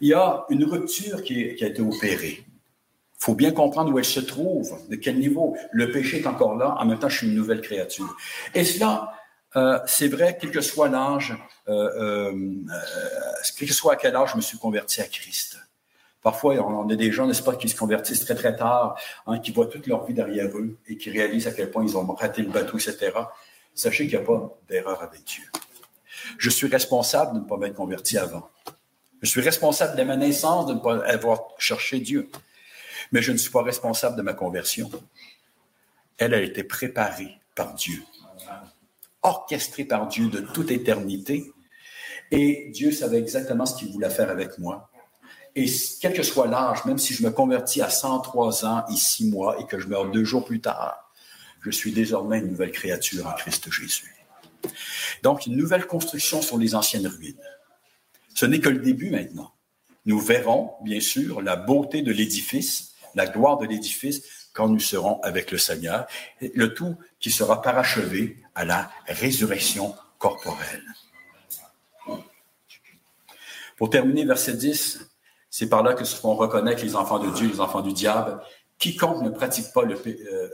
[0.00, 2.44] Il y a une rupture qui, a été opérée.
[2.44, 5.56] Il faut bien comprendre où elle se trouve, de quel niveau.
[5.72, 8.14] Le péché est encore là, en même temps, je suis une nouvelle créature.
[8.54, 9.12] Et cela,
[9.56, 11.34] euh, c'est vrai, quel que soit l'âge,
[11.68, 12.32] euh, euh,
[13.58, 15.58] quel que soit à quel âge je me suis converti à Christ.
[16.22, 19.52] Parfois, on a des gens, n'est-ce pas, qui se convertissent très, très tard, hein, qui
[19.52, 22.42] voient toute leur vie derrière eux et qui réalisent à quel point ils ont raté
[22.42, 23.12] le bateau, etc
[23.74, 25.44] sachez qu'il n'y a pas d'erreur avec Dieu.
[26.38, 28.48] Je suis responsable de ne pas m'être converti avant.
[29.22, 32.30] Je suis responsable de ma naissance, de ne pas avoir cherché Dieu.
[33.12, 34.90] Mais je ne suis pas responsable de ma conversion.
[36.18, 38.02] Elle a été préparée par Dieu,
[39.22, 41.52] orchestrée par Dieu de toute éternité.
[42.30, 44.90] Et Dieu savait exactement ce qu'il voulait faire avec moi.
[45.56, 45.66] Et
[46.00, 49.60] quel que soit l'âge, même si je me convertis à 103 ans et 6 mois
[49.60, 51.03] et que je meurs deux jours plus tard,
[51.64, 54.14] je suis désormais une nouvelle créature en Christ Jésus.
[55.22, 57.40] Donc, une nouvelle construction sur les anciennes ruines.
[58.34, 59.52] Ce n'est que le début maintenant.
[60.06, 65.20] Nous verrons, bien sûr, la beauté de l'édifice, la gloire de l'édifice, quand nous serons
[65.22, 66.06] avec le Seigneur,
[66.40, 70.84] le tout qui sera parachevé à la résurrection corporelle.
[73.76, 75.00] Pour terminer, verset 10,
[75.50, 78.40] c'est par là que se font reconnaître les enfants de Dieu, les enfants du diable.
[78.78, 80.48] Quiconque ne pratique pas, euh,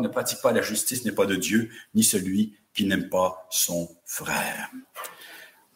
[0.00, 3.88] ne pratique pas la justice n'est pas de Dieu, ni celui qui n'aime pas son
[4.04, 4.70] frère.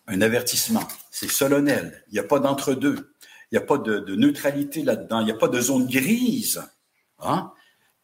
[0.06, 2.04] Un avertissement, c'est solennel.
[2.08, 3.14] Il n'y a pas d'entre-deux.
[3.50, 5.20] Il n'y a pas de, neutralité là-dedans.
[5.20, 6.62] Il n'y a pas de zone grise.
[7.20, 7.52] Hein?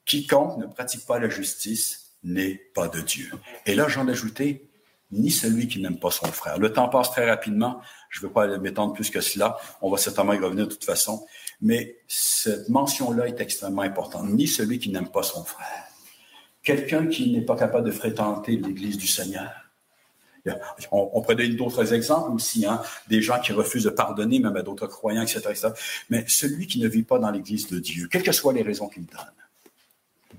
[0.04, 3.30] Quiconque ne pratique pas la justice n'est pas de Dieu.
[3.66, 4.68] Et là, j'en ai ajouté,
[5.10, 6.58] ni celui qui n'aime pas son frère.
[6.58, 7.80] Le temps passe très rapidement.
[8.08, 9.56] Je ne veux pas m'étendre plus que cela.
[9.80, 11.26] On va certainement y revenir de toute façon.
[11.60, 14.28] Mais cette mention-là est extrêmement importante.
[14.30, 15.84] Ni celui qui n'aime pas son frère.
[16.62, 19.52] Quelqu'un qui n'est pas capable de fréquenter l'Église du Seigneur.
[20.92, 24.54] On, on pourrait donner d'autres exemples aussi, hein, des gens qui refusent de pardonner même
[24.54, 25.68] à d'autres croyants, etc., etc.
[26.08, 28.88] Mais celui qui ne vit pas dans l'Église de Dieu, quelles que soient les raisons
[28.88, 30.38] qu'il donne,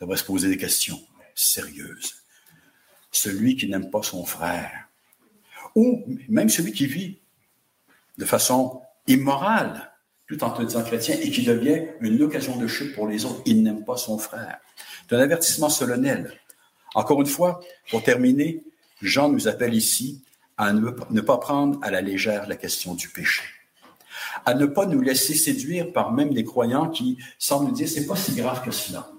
[0.00, 1.00] devrait se poser des questions
[1.34, 2.14] sérieuses.
[3.10, 4.88] Celui qui n'aime pas son frère,
[5.74, 7.18] ou même celui qui vit
[8.18, 9.92] de façon immorale,
[10.28, 13.42] tout en te disant chrétien, et qui devient une occasion de chute pour les autres,
[13.46, 14.58] il n'aime pas son frère.
[15.08, 16.32] C'est un avertissement solennel.
[16.94, 17.60] Encore une fois,
[17.90, 18.64] pour terminer,
[19.02, 20.22] Jean nous appelle ici
[20.56, 23.42] à ne pas prendre à la légère la question du péché,
[24.44, 28.16] à ne pas nous laisser séduire par même des croyants qui semblent dire c'est pas
[28.16, 29.10] si grave que cela.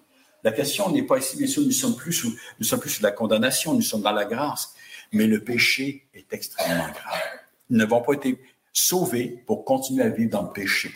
[0.43, 3.03] La question n'est pas ici, bien sûr, nous sommes plus sous, nous sommes plus sous
[3.03, 4.73] la condamnation, nous sommes dans la grâce,
[5.11, 7.21] mais le péché est extrêmement grave.
[7.69, 8.39] Nous n'avons pas été
[8.77, 10.93] sauvés pour continuer à vivre dans le péché.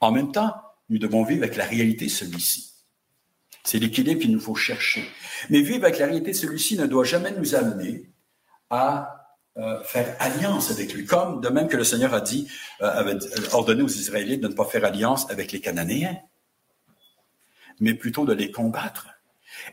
[0.00, 0.54] En même temps,
[0.90, 2.72] nous devons vivre avec la réalité de celui-ci.
[3.64, 5.04] C'est l'équilibre qu'il nous faut chercher.
[5.48, 8.10] Mais vivre avec la réalité de celui-ci ne doit jamais nous amener
[8.68, 12.48] à euh, faire alliance avec lui, comme de même que le Seigneur a dit,
[12.82, 13.16] euh, avait
[13.52, 16.18] ordonné aux Israélites de ne pas faire alliance avec les Cananéens,
[17.80, 19.08] mais plutôt de les combattre.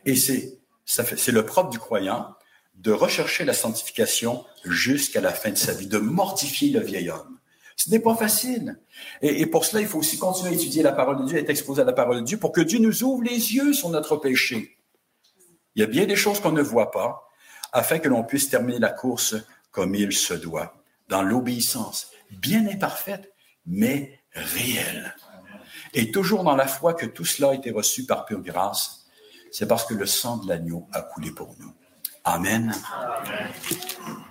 [0.05, 2.35] Et c'est c'est le propre du croyant
[2.79, 7.37] de rechercher la sanctification jusqu'à la fin de sa vie, de mortifier le vieil homme.
[7.75, 8.79] Ce n'est pas facile.
[9.21, 11.81] Et, pour cela, il faut aussi continuer à étudier la parole de Dieu, être exposé
[11.81, 14.77] à la parole de Dieu pour que Dieu nous ouvre les yeux sur notre péché.
[15.75, 17.27] Il y a bien des choses qu'on ne voit pas
[17.71, 19.35] afin que l'on puisse terminer la course
[19.71, 20.75] comme il se doit,
[21.07, 23.31] dans l'obéissance, bien imparfaite,
[23.65, 25.15] mais réelle.
[25.93, 29.05] Et toujours dans la foi que tout cela a été reçu par pure grâce,
[29.51, 31.73] c'est parce que le sang de l'agneau a coulé pour nous.
[32.29, 32.73] Amen.
[32.73, 34.29] Amen.